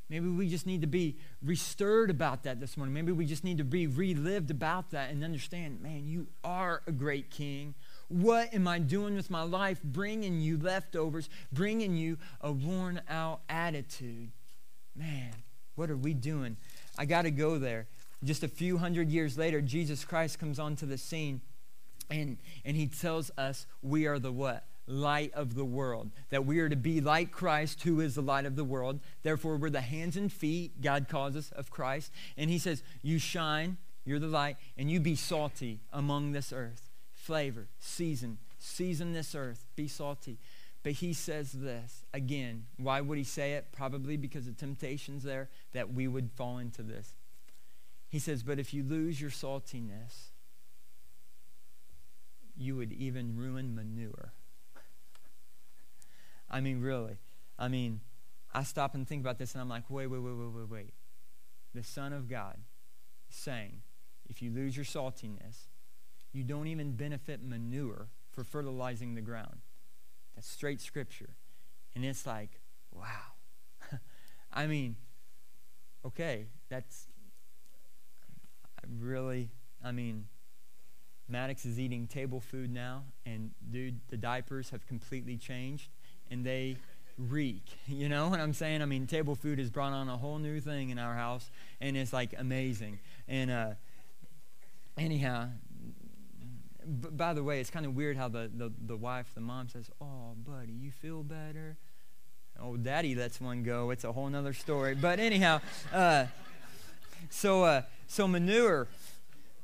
Maybe 0.08 0.28
we 0.28 0.46
just 0.46 0.66
need 0.66 0.82
to 0.82 0.87
be 0.87 1.16
restirred 1.42 2.11
about 2.11 2.42
that 2.42 2.61
this 2.61 2.76
morning. 2.76 2.92
Maybe 2.92 3.12
we 3.12 3.24
just 3.24 3.44
need 3.44 3.56
to 3.58 3.64
be 3.64 3.87
relived 3.87 4.50
about 4.50 4.90
that 4.90 5.11
and 5.11 5.24
understand, 5.24 5.80
man, 5.80 6.06
you 6.06 6.26
are 6.44 6.82
a 6.87 6.92
great 6.92 7.30
king. 7.30 7.74
What 8.08 8.52
am 8.52 8.68
I 8.68 8.78
doing 8.78 9.14
with 9.14 9.30
my 9.30 9.42
life? 9.42 9.82
Bringing 9.82 10.42
you 10.42 10.58
leftovers, 10.58 11.30
bringing 11.50 11.96
you 11.96 12.18
a 12.42 12.52
worn 12.52 13.00
out 13.08 13.40
attitude. 13.48 14.32
Man, 14.94 15.32
what 15.76 15.90
are 15.90 15.96
we 15.96 16.12
doing? 16.12 16.58
I 16.98 17.05
got 17.05 17.22
to 17.22 17.31
go 17.31 17.59
there. 17.59 17.87
Just 18.24 18.42
a 18.42 18.48
few 18.48 18.78
hundred 18.78 19.11
years 19.11 19.37
later, 19.37 19.61
Jesus 19.61 20.05
Christ 20.05 20.38
comes 20.38 20.59
onto 20.59 20.87
the 20.87 20.98
scene 20.98 21.40
and, 22.11 22.38
and 22.64 22.76
he 22.76 22.87
tells 22.87 23.31
us 23.37 23.66
we 23.83 24.07
are 24.07 24.18
the 24.18 24.33
what? 24.33 24.64
light 24.87 25.33
of 25.35 25.55
the 25.55 25.64
world. 25.64 26.11
That 26.31 26.44
we 26.44 26.61
are 26.61 26.68
to 26.68 26.76
be 26.76 27.00
like 27.00 27.31
Christ, 27.31 27.83
who 27.83 28.00
is 28.00 28.14
the 28.14 28.22
light 28.22 28.46
of 28.46 28.57
the 28.57 28.64
world. 28.64 29.00
Therefore, 29.22 29.57
we're 29.57 29.70
the 29.70 29.81
hands 29.81 30.16
and 30.16 30.33
feet, 30.33 30.81
God 30.81 31.09
calls 31.09 31.37
us, 31.37 31.50
of 31.52 31.70
Christ. 31.70 32.12
And 32.37 32.50
He 32.50 32.59
says, 32.59 32.83
You 33.02 33.18
shine, 33.18 33.78
you're 34.05 34.18
the 34.18 34.26
light, 34.26 34.57
and 34.76 34.90
you 34.90 35.00
be 35.00 35.16
salty 35.16 35.81
among 35.92 36.33
this 36.33 36.52
earth. 36.52 36.90
Flavor, 37.12 37.68
season, 37.78 38.38
season 38.59 39.12
this 39.12 39.35
earth, 39.35 39.64
be 39.76 39.87
salty. 39.88 40.38
But 40.82 40.92
He 40.92 41.12
says 41.12 41.52
this 41.52 42.04
again. 42.12 42.66
Why 42.76 43.00
would 43.00 43.18
He 43.18 43.24
say 43.24 43.52
it? 43.52 43.68
Probably 43.72 44.16
because 44.16 44.46
of 44.46 44.56
temptations 44.56 45.22
there 45.22 45.48
that 45.72 45.92
we 45.92 46.08
would 46.08 46.30
fall 46.32 46.58
into 46.58 46.82
this. 46.82 47.14
He 48.08 48.18
says, 48.18 48.42
But 48.42 48.58
if 48.58 48.74
you 48.74 48.82
lose 48.82 49.20
your 49.20 49.30
saltiness, 49.30 50.30
you 52.56 52.76
would 52.76 52.92
even 52.92 53.36
ruin 53.36 53.74
manure. 53.74 54.32
I 56.50 56.60
mean, 56.60 56.80
really. 56.80 57.18
I 57.58 57.68
mean, 57.68 58.00
I 58.54 58.62
stop 58.64 58.94
and 58.94 59.08
think 59.08 59.22
about 59.22 59.38
this 59.38 59.54
and 59.54 59.62
I'm 59.62 59.68
like, 59.68 59.84
wait, 59.88 60.08
wait, 60.08 60.20
wait, 60.20 60.34
wait, 60.34 60.52
wait, 60.54 60.68
wait. 60.68 60.94
The 61.74 61.82
Son 61.82 62.12
of 62.12 62.28
God 62.28 62.58
saying, 63.30 63.80
if 64.28 64.42
you 64.42 64.50
lose 64.50 64.76
your 64.76 64.84
saltiness, 64.84 65.68
you 66.32 66.44
don't 66.44 66.66
even 66.66 66.92
benefit 66.92 67.42
manure 67.42 68.08
for 68.30 68.44
fertilizing 68.44 69.14
the 69.14 69.20
ground. 69.20 69.60
That's 70.34 70.48
straight 70.48 70.80
scripture. 70.80 71.30
And 71.94 72.04
it's 72.04 72.26
like, 72.26 72.60
wow. 72.92 73.32
I 74.52 74.66
mean, 74.66 74.96
okay, 76.04 76.46
that's 76.68 77.06
really, 78.98 79.50
I 79.84 79.92
mean, 79.92 80.26
Maddox 81.28 81.64
is 81.64 81.78
eating 81.78 82.06
table 82.06 82.40
food 82.40 82.70
now, 82.70 83.04
and 83.24 83.52
dude, 83.70 84.00
the 84.08 84.16
diapers 84.16 84.70
have 84.70 84.86
completely 84.86 85.36
changed 85.36 85.88
and 86.30 86.44
they 86.44 86.76
reek. 87.18 87.64
You 87.86 88.08
know 88.08 88.28
what 88.28 88.40
I'm 88.40 88.54
saying? 88.54 88.82
I 88.82 88.86
mean, 88.86 89.06
table 89.06 89.34
food 89.34 89.58
has 89.58 89.70
brought 89.70 89.92
on 89.92 90.08
a 90.08 90.16
whole 90.16 90.38
new 90.38 90.60
thing 90.60 90.90
in 90.90 90.98
our 90.98 91.14
house, 91.14 91.50
and 91.80 91.96
it's 91.96 92.12
like 92.12 92.34
amazing. 92.38 92.98
And 93.28 93.50
uh, 93.50 93.70
anyhow, 94.96 95.48
b- 96.84 97.08
by 97.10 97.34
the 97.34 97.42
way, 97.42 97.60
it's 97.60 97.70
kind 97.70 97.86
of 97.86 97.94
weird 97.94 98.16
how 98.16 98.28
the, 98.28 98.50
the, 98.54 98.72
the 98.86 98.96
wife, 98.96 99.32
the 99.34 99.40
mom 99.40 99.68
says, 99.68 99.90
Oh, 100.00 100.34
buddy, 100.36 100.72
you 100.72 100.90
feel 100.90 101.22
better? 101.22 101.76
Oh, 102.60 102.76
daddy 102.76 103.14
lets 103.14 103.40
one 103.40 103.62
go. 103.62 103.90
It's 103.90 104.04
a 104.04 104.12
whole 104.12 104.34
other 104.34 104.52
story. 104.52 104.94
But 104.94 105.18
anyhow, 105.18 105.60
uh, 105.92 106.26
so, 107.30 107.64
uh, 107.64 107.82
so 108.06 108.28
manure, 108.28 108.88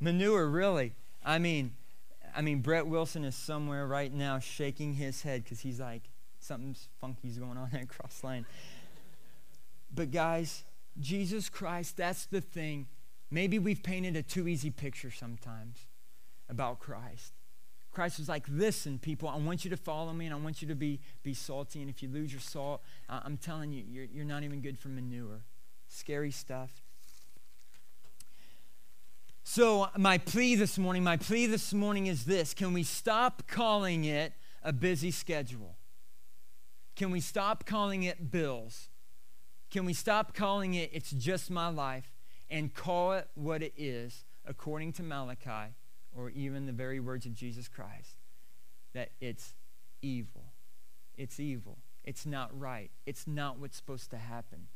manure, 0.01 0.49
really. 0.49 0.95
I 1.25 1.39
mean, 1.39 1.73
I 2.35 2.41
mean, 2.41 2.61
Brett 2.61 2.87
Wilson 2.87 3.25
is 3.25 3.35
somewhere 3.35 3.87
right 3.87 4.13
now 4.13 4.39
shaking 4.39 4.95
his 4.95 5.23
head 5.23 5.45
because 5.45 5.61
he's 5.61 5.81
like, 5.81 6.03
something's 6.41 6.89
funky's 7.01 7.39
going 7.39 7.59
on 7.59 7.71
at 7.75 7.89
Crosslink. 7.89 8.45
But 9.95 10.11
guys, 10.11 10.65
Jesus 10.99 11.49
Christ, 11.49 11.97
that's 11.97 12.27
the 12.27 12.41
thing. 12.41 12.87
Maybe 13.31 13.59
we've 13.59 13.83
painted 13.83 14.17
a 14.17 14.23
too 14.23 14.49
easy 14.49 14.71
picture 14.71 15.11
sometimes 15.11 15.88
about 16.49 16.79
Christ. 16.81 17.33
Christ 17.93 18.19
was 18.19 18.29
like, 18.29 18.45
listen, 18.49 18.99
people, 18.99 19.29
I 19.29 19.37
want 19.37 19.65
you 19.65 19.71
to 19.71 19.77
follow 19.77 20.13
me 20.13 20.27
and 20.27 20.35
I 20.35 20.39
want 20.39 20.63
you 20.63 20.69
to 20.69 20.75
be, 20.75 21.01
be 21.23 21.35
salty. 21.35 21.81
And 21.81 21.91
if 21.91 22.03
you 22.03 22.09
lose 22.09 22.33
your 22.33 22.41
salt, 22.41 22.83
I'm 23.09 23.37
telling 23.37 23.73
you, 23.73 23.83
you're, 23.89 24.05
you're 24.05 24.25
not 24.25 24.43
even 24.43 24.61
good 24.61 24.79
for 24.79 24.89
manure. 24.89 25.43
Scary 25.89 26.31
stuff. 26.31 26.71
So, 29.43 29.89
my 29.97 30.19
plea 30.19 30.57
this 30.57 30.77
morning, 30.77 31.03
my 31.03 31.17
plea 31.17 31.47
this 31.47 31.73
morning 31.73 32.07
is 32.07 32.27
this 32.27 32.53
can 32.53 32.75
we 32.75 32.83
stop 32.83 33.49
calling 33.49 34.05
it 34.05 34.35
a 34.63 34.75
busy 34.75 35.11
schedule? 35.11 35.77
Can 36.95 37.11
we 37.11 37.21
stop 37.21 37.65
calling 37.65 38.03
it 38.03 38.31
bills? 38.31 38.91
Can 39.71 39.87
we 39.87 39.95
stop 39.95 40.35
calling 40.35 40.75
it 40.75 40.91
it's 40.93 41.11
just 41.11 41.51
my 41.51 41.69
life 41.69 42.13
and 42.51 42.75
call 42.75 43.13
it 43.13 43.29
what 43.35 43.63
it 43.63 43.73
is 43.77 44.25
according 44.47 44.93
to 44.93 45.03
Malachi 45.03 45.75
or 46.19 46.31
even 46.31 46.67
the 46.67 46.73
very 46.73 46.99
words 46.99 47.25
of 47.27 47.33
Jesus 47.33 47.69
Christ? 47.69 48.17
That 48.95 49.11
it's 49.21 49.55
evil. 50.03 50.53
It's 51.17 51.39
evil. 51.39 51.79
It's 52.05 52.27
not 52.27 52.59
right. 52.59 52.91
It's 53.07 53.27
not 53.27 53.59
what's 53.59 53.77
supposed 53.77 54.11
to 54.11 54.17
happen. 54.19 54.67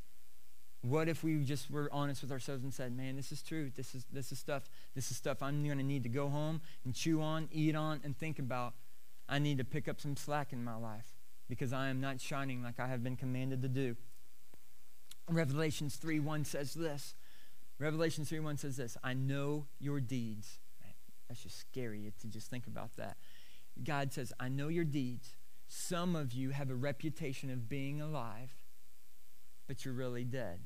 What 0.82 1.08
if 1.08 1.22
we 1.22 1.38
just 1.44 1.70
were 1.70 1.88
honest 1.92 2.22
with 2.22 2.32
ourselves 2.32 2.62
and 2.64 2.74
said, 2.74 2.96
"Man, 2.96 3.16
this 3.16 3.30
is 3.30 3.42
true. 3.42 3.70
This 3.74 3.94
is 3.94 4.04
this 4.12 4.32
is 4.32 4.38
stuff. 4.38 4.68
This 4.94 5.10
is 5.10 5.16
stuff 5.16 5.42
I'm 5.42 5.64
going 5.64 5.78
to 5.78 5.84
need 5.84 6.02
to 6.02 6.08
go 6.08 6.28
home 6.28 6.60
and 6.84 6.94
chew 6.94 7.22
on, 7.22 7.48
eat 7.52 7.76
on, 7.76 8.00
and 8.04 8.16
think 8.16 8.38
about. 8.38 8.74
I 9.28 9.38
need 9.38 9.58
to 9.58 9.64
pick 9.64 9.88
up 9.88 10.00
some 10.00 10.16
slack 10.16 10.52
in 10.52 10.64
my 10.64 10.76
life 10.76 11.14
because 11.48 11.72
I 11.72 11.88
am 11.88 12.00
not 12.00 12.20
shining 12.20 12.62
like 12.62 12.80
I 12.80 12.88
have 12.88 13.04
been 13.04 13.16
commanded 13.16 13.62
to 13.62 13.68
do. 13.68 13.96
Revelations 15.28 15.96
3 15.96 16.18
1 16.18 16.44
says 16.44 16.74
this. 16.74 17.14
Revelation 17.78 18.24
3 18.24 18.40
1 18.40 18.56
says 18.56 18.76
this 18.76 18.96
I 19.02 19.14
know 19.14 19.66
your 19.78 20.00
deeds. 20.00 20.58
That's 21.32 21.44
just 21.44 21.60
scary 21.60 22.12
to 22.20 22.28
just 22.28 22.50
think 22.50 22.66
about 22.66 22.94
that. 22.96 23.16
God 23.82 24.12
says, 24.12 24.34
I 24.38 24.50
know 24.50 24.68
your 24.68 24.84
deeds. 24.84 25.34
Some 25.66 26.14
of 26.14 26.34
you 26.34 26.50
have 26.50 26.68
a 26.68 26.74
reputation 26.74 27.48
of 27.48 27.70
being 27.70 28.02
alive, 28.02 28.50
but 29.66 29.82
you're 29.82 29.94
really 29.94 30.24
dead. 30.24 30.60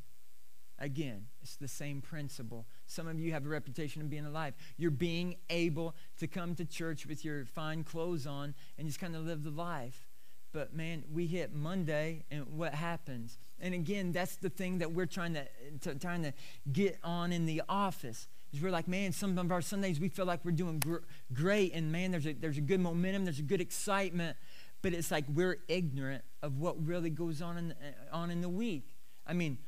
Again, 0.81 1.27
it's 1.41 1.55
the 1.55 1.69
same 1.69 2.01
principle. 2.01 2.67
Some 2.89 3.07
of 3.07 3.21
you 3.21 3.31
have 3.31 3.47
a 3.47 3.49
reputation 3.49 4.03
of 4.03 4.11
being 4.11 4.27
alive. 4.27 4.55
You're 4.77 4.91
being 4.91 5.37
able 5.51 5.95
to 6.19 6.27
come 6.27 6.57
to 6.57 6.65
church 6.65 7.07
with 7.07 7.25
your 7.25 7.45
fine 7.45 7.85
clothes 7.85 8.27
on 8.27 8.53
and 8.77 8.89
just 8.89 8.99
kind 8.99 9.15
of 9.15 9.25
live 9.25 9.45
the 9.45 9.51
life. 9.51 10.09
But 10.53 10.75
man, 10.75 11.05
we 11.13 11.29
hit 11.29 11.55
Monday, 11.55 12.25
and 12.29 12.45
what 12.59 12.75
happens? 12.75 13.39
And 13.61 13.73
again, 13.73 14.11
that's 14.11 14.35
the 14.35 14.51
thing 14.51 14.79
that 14.79 14.91
we're 14.91 15.07
trying 15.07 15.35
to, 15.35 15.47
to 15.83 15.95
trying 15.95 16.25
to 16.25 16.33
get 16.73 16.99
on 17.05 17.31
in 17.31 17.47
the 17.47 17.63
office. 17.69 18.27
Is 18.57 18.63
we're 18.63 18.71
like, 18.71 18.89
man, 18.89 19.13
some 19.13 19.37
of 19.39 19.53
our 19.53 19.61
Sundays 19.61 20.01
we 20.01 20.09
feel 20.09 20.25
like 20.25 20.45
we're 20.45 20.53
doing 20.53 20.79
gr- 20.79 21.05
great, 21.33 21.73
and 21.75 21.93
man, 21.93 22.11
there's 22.11 22.27
a, 22.27 22.33
there's 22.33 22.59
a 22.59 22.63
good 22.63 22.81
momentum, 22.81 23.25
there's 23.25 23.39
a 23.39 23.43
good 23.43 23.61
excitement, 23.61 24.37
but 24.83 24.95
it's 24.95 25.11
like 25.11 25.25
we're 25.33 25.59
ignorant 25.69 26.25
of 26.43 26.59
what 26.59 26.85
really 26.85 27.11
goes 27.11 27.43
on 27.43 27.59
in, 27.59 27.71
eh, 27.73 27.93
on 28.13 28.31
in 28.31 28.41
the 28.41 28.49
week. 28.49 28.95
I 29.27 29.33
mean, 29.33 29.59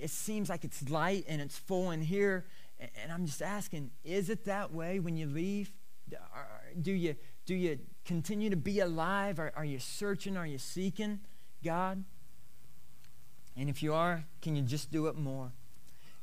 it 0.00 0.10
seems 0.10 0.48
like 0.48 0.64
it's 0.64 0.88
light 0.90 1.24
and 1.28 1.40
it's 1.40 1.56
full 1.56 1.90
in 1.90 2.02
here, 2.02 2.46
and, 2.78 2.90
and 3.02 3.12
I'm 3.12 3.26
just 3.26 3.42
asking, 3.42 3.90
is 4.04 4.28
it 4.28 4.44
that 4.44 4.72
way 4.72 4.98
when 5.00 5.16
you 5.16 5.26
leave? 5.26 5.72
Do 6.80 6.92
you 6.92 7.16
do 7.46 7.54
you 7.54 7.78
continue 8.04 8.50
to 8.50 8.56
be 8.56 8.80
alive? 8.80 9.38
Are, 9.38 9.52
are 9.56 9.64
you 9.64 9.78
searching? 9.78 10.36
Are 10.36 10.46
you 10.46 10.58
seeking 10.58 11.20
God? 11.64 12.04
And 13.56 13.70
if 13.70 13.82
you 13.82 13.94
are, 13.94 14.24
can 14.42 14.56
you 14.56 14.62
just 14.62 14.90
do 14.92 15.06
it 15.06 15.16
more? 15.16 15.52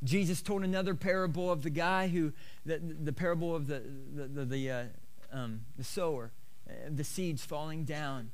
Jesus 0.04 0.42
told 0.42 0.64
another 0.64 0.96
parable 0.96 1.52
of 1.52 1.64
the 1.64 1.70
guy 1.70 2.08
who, 2.08 2.34
the, 2.66 2.80
the 2.80 3.14
parable 3.14 3.56
of 3.56 3.68
the, 3.68 3.82
the, 4.14 4.28
the, 4.28 4.46
the, 4.46 4.72
uh, 4.72 4.84
um, 5.32 5.62
the 5.78 5.84
sower, 5.84 6.32
uh, 6.70 6.74
the 6.90 7.04
seeds 7.04 7.44
falling 7.46 7.84
down. 7.84 8.32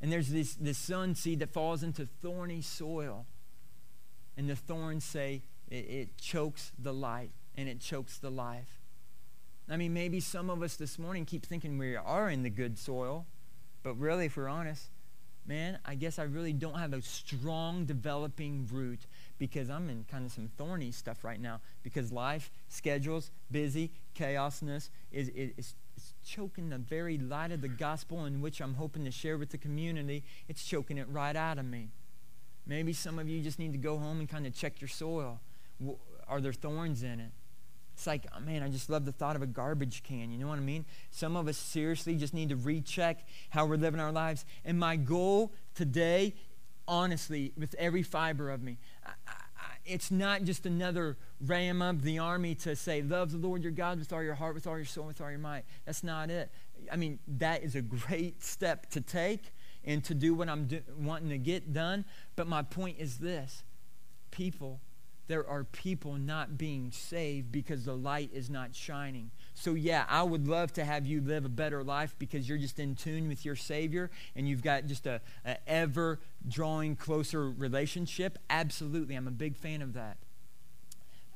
And 0.00 0.12
there's 0.12 0.28
this, 0.28 0.54
this 0.54 0.78
sun 0.78 1.14
seed 1.14 1.38
that 1.40 1.50
falls 1.50 1.82
into 1.82 2.06
thorny 2.22 2.60
soil. 2.60 3.26
And 4.36 4.48
the 4.50 4.56
thorns 4.56 5.04
say 5.04 5.42
it, 5.70 5.74
it 5.88 6.18
chokes 6.18 6.72
the 6.78 6.92
light 6.92 7.30
and 7.56 7.68
it 7.68 7.80
chokes 7.80 8.18
the 8.18 8.30
life. 8.30 8.80
I 9.68 9.76
mean, 9.76 9.94
maybe 9.94 10.20
some 10.20 10.50
of 10.50 10.62
us 10.62 10.76
this 10.76 10.98
morning 10.98 11.24
keep 11.24 11.44
thinking 11.44 11.78
we 11.78 11.96
are 11.96 12.30
in 12.30 12.42
the 12.42 12.50
good 12.50 12.78
soil, 12.78 13.26
but 13.82 13.94
really, 13.94 14.26
if 14.26 14.36
we're 14.36 14.48
honest, 14.48 14.90
man, 15.46 15.78
I 15.84 15.96
guess 15.96 16.18
I 16.18 16.24
really 16.24 16.52
don't 16.52 16.78
have 16.78 16.92
a 16.92 17.02
strong 17.02 17.84
developing 17.84 18.68
root 18.70 19.00
because 19.38 19.70
I'm 19.70 19.88
in 19.90 20.04
kind 20.10 20.24
of 20.24 20.32
some 20.32 20.50
thorny 20.56 20.90
stuff 20.90 21.24
right 21.24 21.40
now 21.40 21.60
because 21.82 22.12
life, 22.12 22.50
schedules, 22.68 23.30
busy, 23.50 23.90
chaosness 24.16 24.90
is, 25.12 25.28
is, 25.30 25.52
is, 25.56 25.74
choking 26.24 26.68
the 26.68 26.78
very 26.78 27.16
light 27.16 27.52
of 27.52 27.62
the 27.62 27.68
gospel 27.68 28.26
in 28.26 28.42
which 28.42 28.60
I'm 28.60 28.74
hoping 28.74 29.04
to 29.04 29.10
share 29.10 29.38
with 29.38 29.50
the 29.50 29.58
community. 29.58 30.24
It's 30.48 30.62
choking 30.62 30.98
it 30.98 31.06
right 31.10 31.34
out 31.34 31.58
of 31.58 31.64
me. 31.64 31.88
Maybe 32.66 32.92
some 32.92 33.18
of 33.18 33.28
you 33.28 33.40
just 33.42 33.58
need 33.58 33.72
to 33.72 33.78
go 33.78 33.96
home 33.96 34.20
and 34.20 34.28
kind 34.28 34.46
of 34.46 34.54
check 34.54 34.80
your 34.80 34.88
soil. 34.88 35.40
Are 36.28 36.40
there 36.40 36.52
thorns 36.52 37.02
in 37.02 37.20
it? 37.20 37.30
It's 37.94 38.06
like, 38.06 38.26
oh 38.36 38.40
man, 38.40 38.62
I 38.62 38.68
just 38.68 38.90
love 38.90 39.06
the 39.06 39.12
thought 39.12 39.36
of 39.36 39.42
a 39.42 39.46
garbage 39.46 40.02
can. 40.02 40.30
You 40.30 40.36
know 40.36 40.48
what 40.48 40.58
I 40.58 40.62
mean? 40.62 40.84
Some 41.10 41.34
of 41.34 41.48
us 41.48 41.56
seriously 41.56 42.14
just 42.16 42.34
need 42.34 42.50
to 42.50 42.56
recheck 42.56 43.26
how 43.48 43.64
we're 43.64 43.76
living 43.76 44.00
our 44.00 44.12
lives. 44.12 44.44
And 44.66 44.78
my 44.78 44.96
goal 44.96 45.52
today, 45.74 46.34
honestly, 46.88 47.52
with 47.56 47.74
every 47.78 48.02
fiber 48.02 48.50
of 48.50 48.62
me, 48.62 48.78
I, 49.04 49.10
I, 49.26 49.32
it's 49.84 50.10
not 50.10 50.44
just 50.44 50.66
another 50.66 51.16
ram 51.40 51.80
of 51.80 52.02
the 52.02 52.18
army 52.18 52.54
to 52.56 52.74
say, 52.74 53.02
love 53.02 53.30
the 53.30 53.38
Lord 53.38 53.62
your 53.62 53.72
God 53.72 53.98
with 53.98 54.12
all 54.12 54.22
your 54.22 54.34
heart, 54.34 54.54
with 54.54 54.66
all 54.66 54.76
your 54.76 54.84
soul, 54.86 55.06
with 55.06 55.20
all 55.20 55.30
your 55.30 55.38
might. 55.38 55.64
That's 55.84 56.02
not 56.02 56.30
it. 56.30 56.50
I 56.90 56.96
mean, 56.96 57.18
that 57.38 57.62
is 57.62 57.74
a 57.74 57.82
great 57.82 58.42
step 58.42 58.90
to 58.90 59.00
take 59.00 59.52
and 59.84 60.02
to 60.04 60.14
do 60.14 60.34
what 60.34 60.48
I'm 60.48 60.66
do- 60.66 60.82
wanting 60.98 61.28
to 61.30 61.38
get 61.38 61.72
done. 61.72 62.04
But 62.34 62.48
my 62.48 62.62
point 62.62 62.96
is 62.98 63.18
this 63.18 63.62
people 64.30 64.80
there 65.28 65.46
are 65.48 65.64
people 65.64 66.14
not 66.14 66.56
being 66.56 66.90
saved 66.92 67.50
because 67.50 67.84
the 67.84 67.96
light 67.96 68.30
is 68.32 68.48
not 68.48 68.74
shining. 68.74 69.30
So, 69.54 69.74
yeah, 69.74 70.04
I 70.08 70.22
would 70.22 70.46
love 70.46 70.72
to 70.74 70.84
have 70.84 71.06
you 71.06 71.20
live 71.20 71.44
a 71.44 71.48
better 71.48 71.82
life 71.82 72.14
because 72.18 72.48
you're 72.48 72.58
just 72.58 72.78
in 72.78 72.94
tune 72.94 73.28
with 73.28 73.44
your 73.44 73.56
Savior 73.56 74.10
and 74.34 74.48
you've 74.48 74.62
got 74.62 74.86
just 74.86 75.06
a, 75.06 75.20
a 75.44 75.56
ever 75.68 76.20
drawing 76.46 76.96
closer 76.96 77.50
relationship. 77.50 78.38
Absolutely, 78.48 79.14
I'm 79.14 79.26
a 79.26 79.32
big 79.32 79.56
fan 79.56 79.82
of 79.82 79.94
that. 79.94 80.18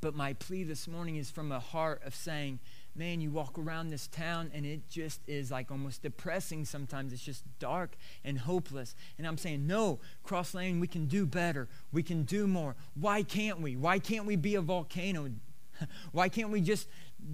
But 0.00 0.14
my 0.14 0.33
plea 0.33 0.64
this 0.64 0.88
morning 0.88 1.16
is 1.16 1.31
from 1.31 1.53
a 1.53 1.61
heart 1.61 2.03
of 2.05 2.14
saying, 2.14 2.61
man, 3.00 3.22
you 3.22 3.30
walk 3.30 3.58
around 3.58 3.88
this 3.88 4.06
town 4.08 4.50
and 4.52 4.66
it 4.66 4.86
just 4.90 5.22
is 5.26 5.50
like 5.50 5.70
almost 5.70 6.02
depressing 6.02 6.66
sometimes. 6.66 7.14
It's 7.14 7.24
just 7.24 7.44
dark 7.58 7.96
and 8.22 8.38
hopeless. 8.38 8.94
And 9.16 9.26
I'm 9.26 9.38
saying, 9.38 9.66
no, 9.66 10.00
Crosslink, 10.22 10.78
we 10.80 10.86
can 10.86 11.06
do 11.06 11.24
better. 11.24 11.66
We 11.92 12.02
can 12.02 12.24
do 12.24 12.46
more. 12.46 12.76
Why 12.94 13.22
can't 13.22 13.58
we? 13.62 13.74
Why 13.74 14.00
can't 14.00 14.26
we 14.26 14.36
be 14.36 14.54
a 14.54 14.60
volcano? 14.60 15.30
Why 16.12 16.28
can't 16.28 16.50
we 16.50 16.60
just 16.60 16.88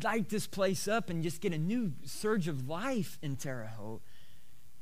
light 0.04 0.28
this 0.28 0.46
place 0.46 0.86
up 0.86 1.10
and 1.10 1.20
just 1.24 1.40
get 1.40 1.52
a 1.52 1.58
new 1.58 1.94
surge 2.04 2.46
of 2.46 2.68
life 2.68 3.18
in 3.20 3.34
Terre 3.34 3.72
Haute? 3.76 4.02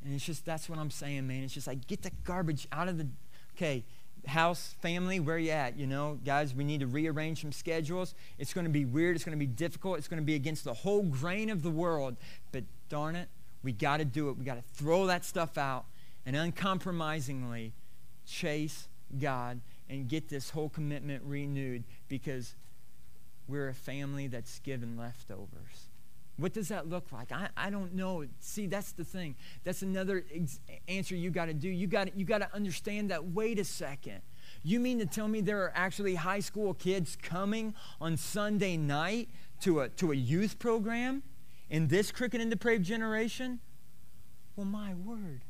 And 0.05 0.13
it's 0.15 0.27
just, 0.27 0.45
that's 0.45 0.69
what 0.69 0.79
I'm 0.79 0.91
saying, 0.91 1.27
man. 1.27 1.45
It's 1.45 1.55
just 1.55 1.67
like, 1.67 1.87
get 1.87 2.03
the 2.03 2.11
garbage 2.25 2.69
out 2.71 2.89
of 2.89 2.99
the, 2.99 3.09
okay, 3.57 3.87
house, 4.27 4.75
family, 4.81 5.21
where 5.21 5.39
you 5.39 5.51
at? 5.51 5.79
You 5.79 5.87
know, 5.87 6.19
guys, 6.25 6.55
we 6.55 6.65
need 6.65 6.81
to 6.81 6.87
rearrange 6.87 7.41
some 7.43 7.53
schedules. 7.53 8.15
It's 8.39 8.53
going 8.53 8.65
to 8.65 8.71
be 8.71 8.85
weird. 8.85 9.17
It's 9.17 9.25
going 9.25 9.39
to 9.39 9.45
be 9.45 9.47
difficult. 9.47 9.99
It's 9.99 10.09
going 10.09 10.21
to 10.21 10.27
be 10.27 10.35
against 10.35 10.65
the 10.65 10.75
whole 10.75 11.03
grain 11.03 11.51
of 11.51 11.63
the 11.63 11.71
world. 11.71 12.17
But 12.53 12.65
darn 12.89 13.17
it, 13.17 13.29
we 13.63 13.73
got 13.73 13.99
to 13.99 14.05
do 14.05 14.29
it. 14.29 14.39
We 14.39 14.45
got 14.45 14.57
to 14.57 14.65
throw 14.75 15.07
that 15.07 15.25
stuff 15.25 15.59
out 15.59 15.87
and 16.27 16.37
uncompromisingly 16.37 17.73
chase 18.27 18.89
God 19.19 19.61
and 19.89 20.09
get 20.09 20.29
this 20.29 20.51
whole 20.51 20.69
commitment 20.69 21.23
renewed 21.25 21.85
because 22.09 22.55
we're 23.49 23.69
a 23.69 23.75
family 23.75 24.27
that's 24.27 24.59
given 24.61 24.97
leftovers. 24.97 25.89
What 26.37 26.53
does 26.53 26.69
that 26.69 26.89
look 26.89 27.13
like? 27.13 27.31
I, 27.31 27.49
I 27.57 27.71
don't 27.71 27.95
know. 27.95 28.25
See, 28.41 28.67
that's 28.67 28.93
the 28.93 29.05
thing. 29.05 29.37
That's 29.63 29.83
another 29.83 30.25
ex- 30.35 30.59
answer 30.89 31.15
you 31.15 31.31
got 31.31 31.47
to 31.47 31.55
do. 31.55 31.69
You 31.69 31.87
got 31.87 32.17
you 32.17 32.25
got 32.25 32.39
to 32.39 32.53
understand 32.53 33.11
that. 33.11 33.25
Wait 33.27 33.59
a 33.59 33.65
second. 33.65 34.21
You 34.63 34.81
mean 34.81 34.99
to 34.99 35.07
tell 35.07 35.29
me 35.29 35.41
there 35.41 35.63
are 35.63 35.73
actually 35.75 36.17
high 36.17 36.41
school 36.41 36.75
kids 36.75 37.17
coming 37.21 37.75
on 38.01 38.17
Sunday 38.17 38.77
night 38.77 39.29
to 39.61 39.81
a 39.81 39.89
to 39.91 40.11
a 40.11 40.17
youth 40.17 40.59
program 40.59 41.23
in 41.71 41.87
this 41.89 42.11
crooked 42.11 42.41
and 42.41 42.51
depraved 42.51 42.85
generation? 42.85 43.61
Well, 44.57 44.67
my 44.67 44.95
word. 44.95 45.43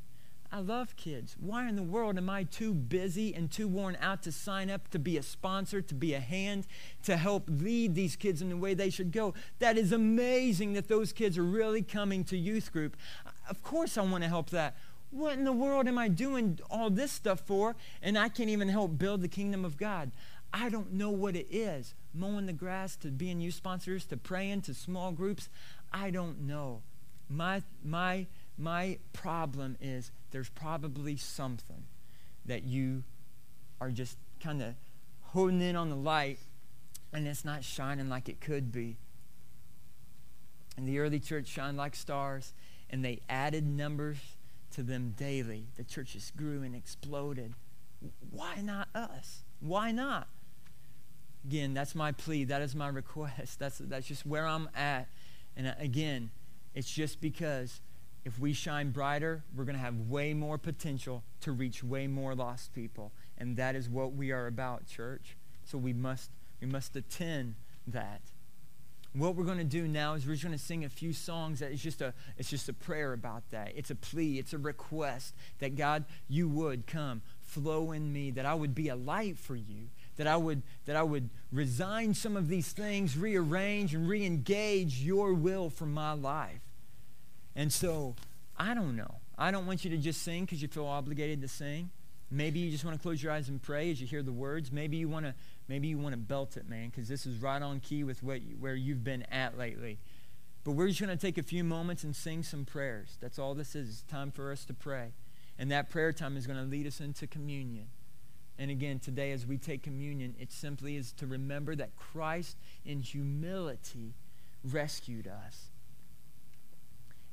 I 0.54 0.60
love 0.60 0.94
kids. 0.94 1.34
Why 1.40 1.68
in 1.68 1.74
the 1.74 1.82
world 1.82 2.16
am 2.16 2.30
I 2.30 2.44
too 2.44 2.72
busy 2.72 3.34
and 3.34 3.50
too 3.50 3.66
worn 3.66 3.98
out 4.00 4.22
to 4.22 4.30
sign 4.30 4.70
up 4.70 4.86
to 4.90 5.00
be 5.00 5.18
a 5.18 5.22
sponsor, 5.24 5.82
to 5.82 5.94
be 5.96 6.14
a 6.14 6.20
hand, 6.20 6.68
to 7.02 7.16
help 7.16 7.48
lead 7.48 7.96
these 7.96 8.14
kids 8.14 8.40
in 8.40 8.50
the 8.50 8.56
way 8.56 8.72
they 8.72 8.88
should 8.88 9.10
go? 9.10 9.34
That 9.58 9.76
is 9.76 9.90
amazing 9.90 10.74
that 10.74 10.86
those 10.86 11.12
kids 11.12 11.36
are 11.38 11.44
really 11.44 11.82
coming 11.82 12.22
to 12.26 12.38
youth 12.38 12.72
group. 12.72 12.96
Of 13.50 13.64
course, 13.64 13.98
I 13.98 14.02
want 14.02 14.22
to 14.22 14.28
help 14.28 14.50
that. 14.50 14.76
What 15.10 15.32
in 15.32 15.42
the 15.42 15.50
world 15.50 15.88
am 15.88 15.98
I 15.98 16.06
doing 16.06 16.60
all 16.70 16.88
this 16.88 17.10
stuff 17.10 17.40
for? 17.40 17.74
And 18.00 18.16
I 18.16 18.28
can't 18.28 18.48
even 18.48 18.68
help 18.68 18.96
build 18.96 19.22
the 19.22 19.28
kingdom 19.28 19.64
of 19.64 19.76
God. 19.76 20.12
I 20.52 20.68
don't 20.68 20.92
know 20.92 21.10
what 21.10 21.34
it 21.34 21.48
is. 21.50 21.94
Mowing 22.14 22.46
the 22.46 22.52
grass, 22.52 22.94
to 22.98 23.08
being 23.08 23.40
youth 23.40 23.54
sponsors, 23.54 24.04
to 24.06 24.16
praying, 24.16 24.60
to 24.62 24.74
small 24.74 25.10
groups. 25.10 25.48
I 25.92 26.10
don't 26.10 26.42
know. 26.42 26.82
My, 27.28 27.62
my, 27.82 28.26
my 28.56 28.98
problem 29.12 29.76
is 29.80 30.10
there's 30.30 30.48
probably 30.48 31.16
something 31.16 31.84
that 32.46 32.64
you 32.64 33.02
are 33.80 33.90
just 33.90 34.16
kind 34.40 34.62
of 34.62 34.74
holding 35.22 35.60
in 35.60 35.76
on 35.76 35.90
the 35.90 35.96
light 35.96 36.38
and 37.14 37.28
it's 37.28 37.44
not 37.44 37.64
shining 37.64 38.08
like 38.08 38.28
it 38.28 38.40
could 38.40 38.72
be. 38.72 38.96
And 40.76 40.86
the 40.86 40.98
early 40.98 41.20
church 41.20 41.46
shined 41.46 41.76
like 41.76 41.94
stars, 41.94 42.52
and 42.90 43.04
they 43.04 43.20
added 43.28 43.64
numbers 43.64 44.18
to 44.72 44.82
them 44.82 45.14
daily. 45.16 45.68
The 45.76 45.84
churches 45.84 46.32
grew 46.36 46.62
and 46.62 46.74
exploded. 46.74 47.54
Why 48.30 48.56
not 48.60 48.88
us? 48.94 49.44
Why 49.60 49.92
not? 49.92 50.26
Again, 51.44 51.74
that's 51.74 51.94
my 51.94 52.10
plea. 52.10 52.44
That 52.44 52.60
is 52.60 52.74
my 52.74 52.88
request. 53.02 53.60
That's, 53.60 53.78
that's 53.78 54.08
just 54.08 54.26
where 54.26 54.46
I'm 54.46 54.68
at. 54.74 55.06
And 55.56 55.68
uh, 55.68 55.74
again, 55.78 56.30
it's 56.74 56.90
just 56.90 57.20
because 57.20 57.80
if 58.24 58.38
we 58.38 58.52
shine 58.52 58.90
brighter, 58.90 59.44
we're 59.54 59.64
going 59.64 59.76
to 59.76 59.82
have 59.82 60.08
way 60.08 60.32
more 60.32 60.56
potential 60.56 61.22
to 61.42 61.52
reach 61.52 61.84
way 61.84 62.06
more 62.06 62.34
lost 62.34 62.72
people. 62.72 63.12
And 63.36 63.56
that 63.56 63.74
is 63.74 63.88
what 63.88 64.14
we 64.14 64.32
are 64.32 64.46
about, 64.46 64.86
church. 64.86 65.36
So 65.64 65.76
we 65.76 65.92
must, 65.92 66.30
we 66.60 66.66
must 66.66 66.96
attend 66.96 67.54
that. 67.86 68.22
What 69.12 69.36
we're 69.36 69.44
going 69.44 69.58
to 69.58 69.64
do 69.64 69.86
now 69.86 70.14
is 70.14 70.26
we're 70.26 70.32
just 70.32 70.42
going 70.42 70.58
to 70.58 70.64
sing 70.64 70.84
a 70.84 70.88
few 70.88 71.12
songs 71.12 71.60
that 71.60 71.70
is 71.70 71.80
just 71.80 72.02
a, 72.02 72.14
it's 72.36 72.50
just 72.50 72.68
a 72.68 72.72
prayer 72.72 73.12
about 73.12 73.48
that. 73.50 73.72
It's 73.76 73.90
a 73.90 73.94
plea, 73.94 74.38
it's 74.40 74.52
a 74.52 74.58
request 74.58 75.34
that 75.60 75.76
God, 75.76 76.04
you 76.26 76.48
would 76.48 76.88
come, 76.88 77.22
flow 77.40 77.92
in 77.92 78.12
me, 78.12 78.32
that 78.32 78.44
I 78.44 78.54
would 78.54 78.74
be 78.74 78.88
a 78.88 78.96
light 78.96 79.38
for 79.38 79.54
you, 79.54 79.90
that 80.16 80.26
I 80.26 80.36
would, 80.36 80.62
that 80.86 80.96
I 80.96 81.04
would 81.04 81.30
resign 81.52 82.14
some 82.14 82.36
of 82.36 82.48
these 82.48 82.72
things, 82.72 83.16
rearrange 83.16 83.94
and 83.94 84.08
re-engage 84.08 85.00
your 85.00 85.32
will 85.32 85.70
for 85.70 85.86
my 85.86 86.12
life. 86.12 86.63
And 87.56 87.72
so, 87.72 88.16
I 88.56 88.74
don't 88.74 88.96
know. 88.96 89.16
I 89.36 89.50
don't 89.50 89.66
want 89.66 89.84
you 89.84 89.90
to 89.90 89.98
just 89.98 90.22
sing 90.22 90.44
because 90.44 90.62
you 90.62 90.68
feel 90.68 90.86
obligated 90.86 91.40
to 91.42 91.48
sing. 91.48 91.90
Maybe 92.30 92.60
you 92.60 92.70
just 92.70 92.84
want 92.84 92.96
to 92.96 93.02
close 93.02 93.22
your 93.22 93.32
eyes 93.32 93.48
and 93.48 93.62
pray 93.62 93.90
as 93.90 94.00
you 94.00 94.06
hear 94.06 94.22
the 94.22 94.32
words. 94.32 94.72
Maybe 94.72 94.96
you 94.96 95.08
want 95.08 95.26
to 95.26 95.34
maybe 95.68 95.88
you 95.88 95.98
want 95.98 96.14
to 96.14 96.18
belt 96.18 96.56
it, 96.56 96.68
man, 96.68 96.88
because 96.88 97.08
this 97.08 97.26
is 97.26 97.38
right 97.38 97.60
on 97.60 97.80
key 97.80 98.04
with 98.04 98.22
what 98.22 98.42
you, 98.42 98.56
where 98.58 98.74
you've 98.74 99.04
been 99.04 99.22
at 99.30 99.56
lately. 99.56 99.98
But 100.64 100.72
we're 100.72 100.88
just 100.88 101.00
going 101.00 101.16
to 101.16 101.20
take 101.20 101.36
a 101.36 101.42
few 101.42 101.62
moments 101.62 102.04
and 102.04 102.16
sing 102.16 102.42
some 102.42 102.64
prayers. 102.64 103.18
That's 103.20 103.38
all 103.38 103.54
this 103.54 103.74
is. 103.74 103.88
It's 103.88 104.02
time 104.02 104.30
for 104.30 104.50
us 104.50 104.64
to 104.64 104.74
pray. 104.74 105.12
And 105.58 105.70
that 105.70 105.90
prayer 105.90 106.12
time 106.12 106.36
is 106.36 106.46
going 106.46 106.58
to 106.58 106.64
lead 106.64 106.86
us 106.86 107.00
into 107.00 107.26
communion. 107.26 107.88
And 108.58 108.70
again, 108.70 108.98
today 108.98 109.32
as 109.32 109.46
we 109.46 109.58
take 109.58 109.82
communion, 109.82 110.34
it 110.38 110.52
simply 110.52 110.96
is 110.96 111.12
to 111.12 111.26
remember 111.26 111.76
that 111.76 111.96
Christ 111.96 112.56
in 112.84 113.00
humility 113.00 114.14
rescued 114.64 115.28
us 115.28 115.68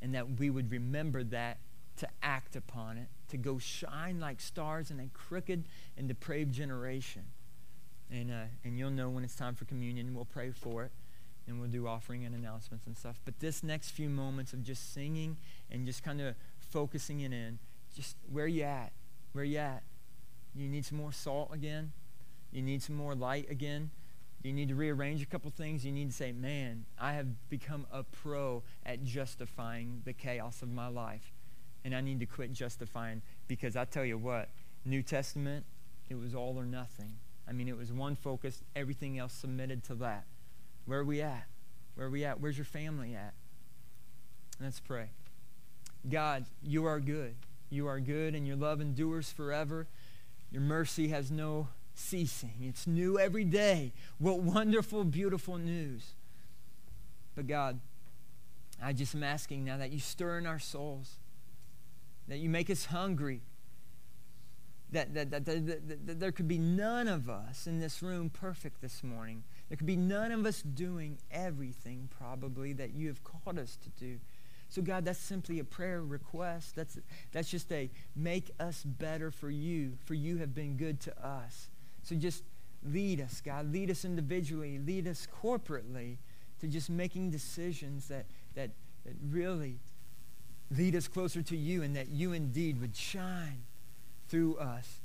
and 0.01 0.15
that 0.15 0.39
we 0.39 0.49
would 0.49 0.71
remember 0.71 1.23
that 1.23 1.57
to 1.97 2.07
act 2.23 2.55
upon 2.55 2.97
it, 2.97 3.07
to 3.29 3.37
go 3.37 3.59
shine 3.59 4.19
like 4.19 4.41
stars 4.41 4.91
in 4.91 4.99
a 4.99 5.07
crooked 5.13 5.65
and 5.97 6.07
depraved 6.07 6.53
generation. 6.53 7.23
And, 8.09 8.31
uh, 8.31 8.45
and 8.63 8.77
you'll 8.77 8.91
know 8.91 9.09
when 9.09 9.23
it's 9.23 9.35
time 9.35 9.55
for 9.55 9.65
communion. 9.65 10.13
We'll 10.13 10.25
pray 10.25 10.51
for 10.51 10.83
it, 10.83 10.91
and 11.47 11.59
we'll 11.59 11.69
do 11.69 11.87
offering 11.87 12.25
and 12.25 12.35
announcements 12.35 12.87
and 12.87 12.97
stuff. 12.97 13.19
But 13.23 13.39
this 13.39 13.63
next 13.63 13.91
few 13.91 14.09
moments 14.09 14.53
of 14.53 14.63
just 14.63 14.93
singing 14.93 15.37
and 15.69 15.85
just 15.85 16.03
kind 16.03 16.19
of 16.19 16.35
focusing 16.59 17.21
it 17.21 17.31
in, 17.31 17.59
just 17.95 18.15
where 18.31 18.47
you 18.47 18.63
at? 18.63 18.91
Where 19.33 19.45
you 19.45 19.59
at? 19.59 19.83
You 20.55 20.67
need 20.67 20.85
some 20.85 20.97
more 20.97 21.13
salt 21.13 21.51
again? 21.53 21.91
You 22.51 22.61
need 22.61 22.81
some 22.81 22.95
more 22.95 23.15
light 23.15 23.49
again? 23.49 23.91
You 24.43 24.53
need 24.53 24.69
to 24.69 24.75
rearrange 24.75 25.21
a 25.21 25.25
couple 25.25 25.51
things? 25.51 25.85
You 25.85 25.91
need 25.91 26.09
to 26.09 26.15
say, 26.15 26.31
man, 26.31 26.85
I 26.99 27.13
have 27.13 27.27
become 27.49 27.85
a 27.91 28.03
pro 28.03 28.63
at 28.85 29.03
justifying 29.03 30.01
the 30.03 30.13
chaos 30.13 30.61
of 30.61 30.71
my 30.71 30.87
life. 30.87 31.31
And 31.83 31.95
I 31.95 32.01
need 32.01 32.19
to 32.19 32.25
quit 32.25 32.51
justifying 32.51 33.21
because 33.47 33.75
I 33.75 33.85
tell 33.85 34.05
you 34.05 34.17
what, 34.17 34.49
New 34.85 35.03
Testament, 35.03 35.65
it 36.09 36.15
was 36.19 36.33
all 36.33 36.55
or 36.57 36.65
nothing. 36.65 37.13
I 37.47 37.53
mean, 37.53 37.67
it 37.67 37.77
was 37.77 37.91
one 37.91 38.15
focus, 38.15 38.63
everything 38.75 39.17
else 39.17 39.33
submitted 39.33 39.83
to 39.85 39.95
that. 39.95 40.25
Where 40.85 40.99
are 40.99 41.03
we 41.03 41.21
at? 41.21 41.45
Where 41.95 42.07
are 42.07 42.09
we 42.09 42.23
at? 42.25 42.39
Where's 42.39 42.57
your 42.57 42.65
family 42.65 43.15
at? 43.15 43.33
Let's 44.59 44.79
pray. 44.79 45.09
God, 46.09 46.45
you 46.63 46.85
are 46.85 46.99
good. 46.99 47.35
You 47.69 47.87
are 47.87 47.99
good, 47.99 48.35
and 48.35 48.47
your 48.47 48.57
love 48.57 48.81
endures 48.81 49.31
forever. 49.31 49.87
Your 50.51 50.61
mercy 50.61 51.07
has 51.09 51.31
no 51.31 51.67
ceasing. 51.93 52.55
It's 52.61 52.87
new 52.87 53.19
every 53.19 53.45
day. 53.45 53.93
What 54.17 54.39
wonderful, 54.39 55.03
beautiful 55.03 55.57
news. 55.57 56.13
But 57.35 57.47
God, 57.47 57.79
I 58.81 58.93
just 58.93 59.15
am 59.15 59.23
asking 59.23 59.63
now 59.63 59.77
that 59.77 59.91
you 59.91 59.99
stir 59.99 60.37
in 60.37 60.45
our 60.45 60.59
souls, 60.59 61.15
that 62.27 62.37
you 62.37 62.49
make 62.49 62.69
us 62.69 62.85
hungry, 62.85 63.41
that, 64.91 65.13
that, 65.13 65.31
that, 65.31 65.45
that, 65.45 66.19
there 66.19 66.31
could 66.31 66.47
be 66.47 66.57
none 66.57 67.07
of 67.07 67.29
us 67.29 67.65
in 67.65 67.79
this 67.79 68.01
room 68.01 68.29
perfect 68.29 68.81
this 68.81 69.03
morning. 69.03 69.43
There 69.69 69.77
could 69.77 69.87
be 69.87 69.95
none 69.95 70.31
of 70.33 70.45
us 70.45 70.61
doing 70.61 71.17
everything 71.31 72.09
probably 72.17 72.73
that 72.73 72.93
you 72.93 73.07
have 73.07 73.23
called 73.23 73.57
us 73.57 73.77
to 73.77 73.89
do. 73.89 74.19
So, 74.67 74.81
God, 74.81 75.05
that's 75.05 75.19
simply 75.19 75.59
a 75.59 75.63
prayer 75.63 76.01
request. 76.01 76.75
That's, 76.75 76.97
that's 77.31 77.49
just 77.49 77.71
a 77.71 77.89
make 78.15 78.51
us 78.59 78.83
better 78.83 79.31
for 79.31 79.49
you, 79.49 79.97
for 80.05 80.13
you 80.13 80.37
have 80.37 80.53
been 80.53 80.75
good 80.75 80.99
to 81.01 81.25
us. 81.25 81.69
So 82.03 82.15
just 82.15 82.43
lead 82.83 83.21
us, 83.21 83.41
God. 83.41 83.71
Lead 83.71 83.91
us 83.91 84.05
individually. 84.05 84.79
Lead 84.79 85.07
us 85.07 85.27
corporately 85.43 86.17
to 86.59 86.67
just 86.67 86.89
making 86.89 87.31
decisions 87.31 88.07
that, 88.07 88.25
that, 88.55 88.71
that 89.05 89.15
really 89.29 89.79
lead 90.69 90.95
us 90.95 91.07
closer 91.07 91.41
to 91.41 91.57
you 91.57 91.83
and 91.83 91.95
that 91.95 92.09
you 92.09 92.33
indeed 92.33 92.79
would 92.79 92.95
shine 92.95 93.63
through 94.29 94.55
us 94.57 95.01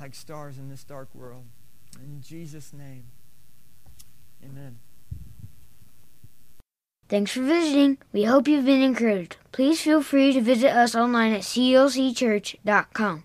like 0.00 0.14
stars 0.14 0.58
in 0.58 0.68
this 0.68 0.84
dark 0.84 1.08
world. 1.14 1.44
In 2.02 2.20
Jesus' 2.20 2.72
name, 2.72 3.04
amen. 4.44 4.78
Thanks 7.08 7.32
for 7.32 7.42
visiting. 7.42 7.98
We 8.12 8.24
hope 8.24 8.46
you've 8.46 8.66
been 8.66 8.82
encouraged. 8.82 9.36
Please 9.50 9.80
feel 9.80 10.02
free 10.02 10.32
to 10.34 10.42
visit 10.42 10.70
us 10.70 10.94
online 10.94 11.32
at 11.32 11.40
clcchurch.com. 11.40 13.24